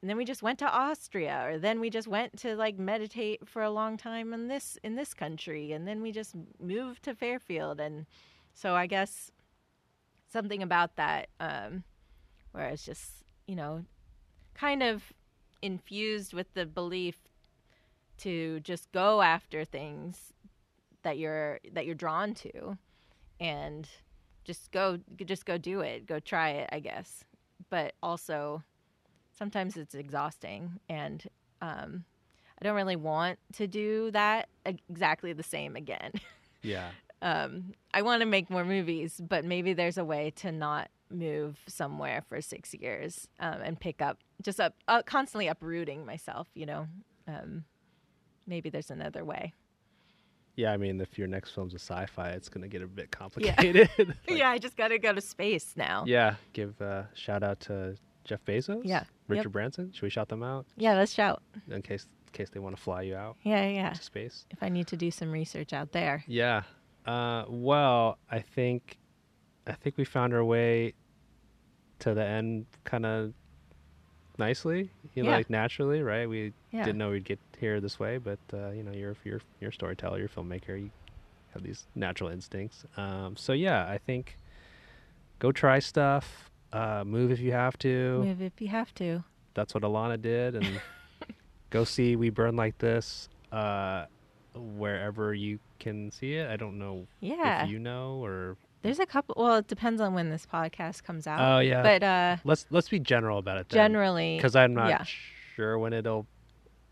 [0.00, 3.46] and then we just went to Austria, or then we just went to like meditate
[3.46, 7.14] for a long time in this in this country, and then we just moved to
[7.14, 8.06] Fairfield, and
[8.54, 9.30] so I guess
[10.26, 11.84] something about that, um,
[12.52, 13.84] where it's just you know,
[14.54, 15.12] kind of
[15.60, 17.16] infused with the belief
[18.18, 20.32] to just go after things
[21.02, 22.78] that you're that you're drawn to,
[23.40, 23.88] and
[24.44, 27.24] just go just go do it, go try it, I guess,
[27.68, 28.62] but also
[29.40, 31.26] sometimes it's exhausting and
[31.62, 32.04] um,
[32.60, 36.12] i don't really want to do that exactly the same again
[36.62, 36.90] Yeah.
[37.22, 41.58] um, i want to make more movies but maybe there's a way to not move
[41.66, 46.66] somewhere for six years um, and pick up just up uh, constantly uprooting myself you
[46.66, 46.86] know
[47.26, 47.64] um,
[48.46, 49.54] maybe there's another way
[50.56, 53.88] Yeah, I mean, if your next film's a sci-fi, it's gonna get a bit complicated.
[53.98, 56.34] Like, yeah i just gotta go to space now Yeah.
[56.52, 58.82] Give a shout out to Jeff Bezos.
[58.84, 59.04] Yeah.
[59.28, 59.52] Richard Yep.
[59.52, 59.92] Branson.
[59.92, 62.82] Should we shout them out yeah let's shout in case in case they want to
[62.82, 64.44] fly you out yeah yeah to space?
[64.50, 66.62] if i need to do some research out there Yeah.
[67.06, 68.98] Uh, well, I think
[69.66, 70.92] I think we found our way
[72.00, 73.32] to the end kind of
[74.38, 75.36] nicely, you know, Yeah.
[75.36, 76.28] like naturally, right?
[76.28, 79.40] We yeah didn't know we'd get here this way, but uh, you know, you're you're
[79.60, 80.90] you're a storyteller, you're a filmmaker, you
[81.54, 82.84] have these natural instincts.
[82.96, 84.36] Um, so yeah, I think
[85.38, 88.22] go try stuff, uh, move if you have to.
[88.24, 90.80] move if you have to That's what Alana did, and
[91.70, 94.06] go see We Burn Like This uh,
[94.54, 96.48] wherever you can see it.
[96.50, 99.34] I don't know yeah if you know or There's a couple.
[99.38, 101.40] Well, it depends on when this podcast comes out.
[101.40, 101.82] oh yeah.
[101.82, 103.68] But uh, let's let's be general about it.
[103.68, 105.04] generally, because I'm not yeah.
[105.56, 106.26] sure when it'll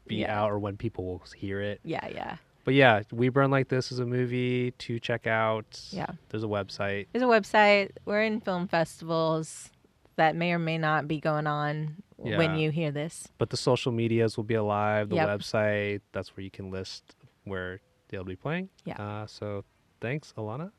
[0.06, 0.40] be Yeah.
[0.42, 1.80] out or when people will hear it.
[1.84, 2.36] yeah, yeah,
[2.68, 5.80] But yeah, We Burn Like This is a movie to check out.
[5.88, 6.04] yeah.
[6.28, 7.06] There's a website.
[7.12, 7.92] There's a website.
[8.04, 9.70] We're in film festivals
[10.16, 12.36] that may or may not be going on Yeah.
[12.36, 13.26] when you hear this.
[13.38, 15.08] But the social medias will be alive.
[15.08, 15.28] The Yep.
[15.30, 18.68] website, that's where you can list where they'll be playing.
[18.84, 19.00] Yeah.
[19.02, 19.64] Uh, so
[20.02, 20.72] thanks, Alana.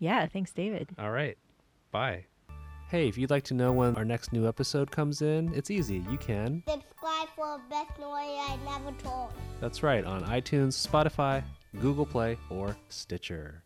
[0.00, 0.88] Yeah, thanks, David.
[0.98, 1.38] All right.
[1.92, 2.24] Bye.
[2.88, 6.04] Hey, if you'd like to know when our next new episode comes in, it's easy.
[6.08, 6.62] You can.
[6.68, 9.32] Subscribe for the best story I never told.
[9.60, 11.42] That's right, on iTunes, Spotify,
[11.80, 13.64] Google Play, or Stitcher.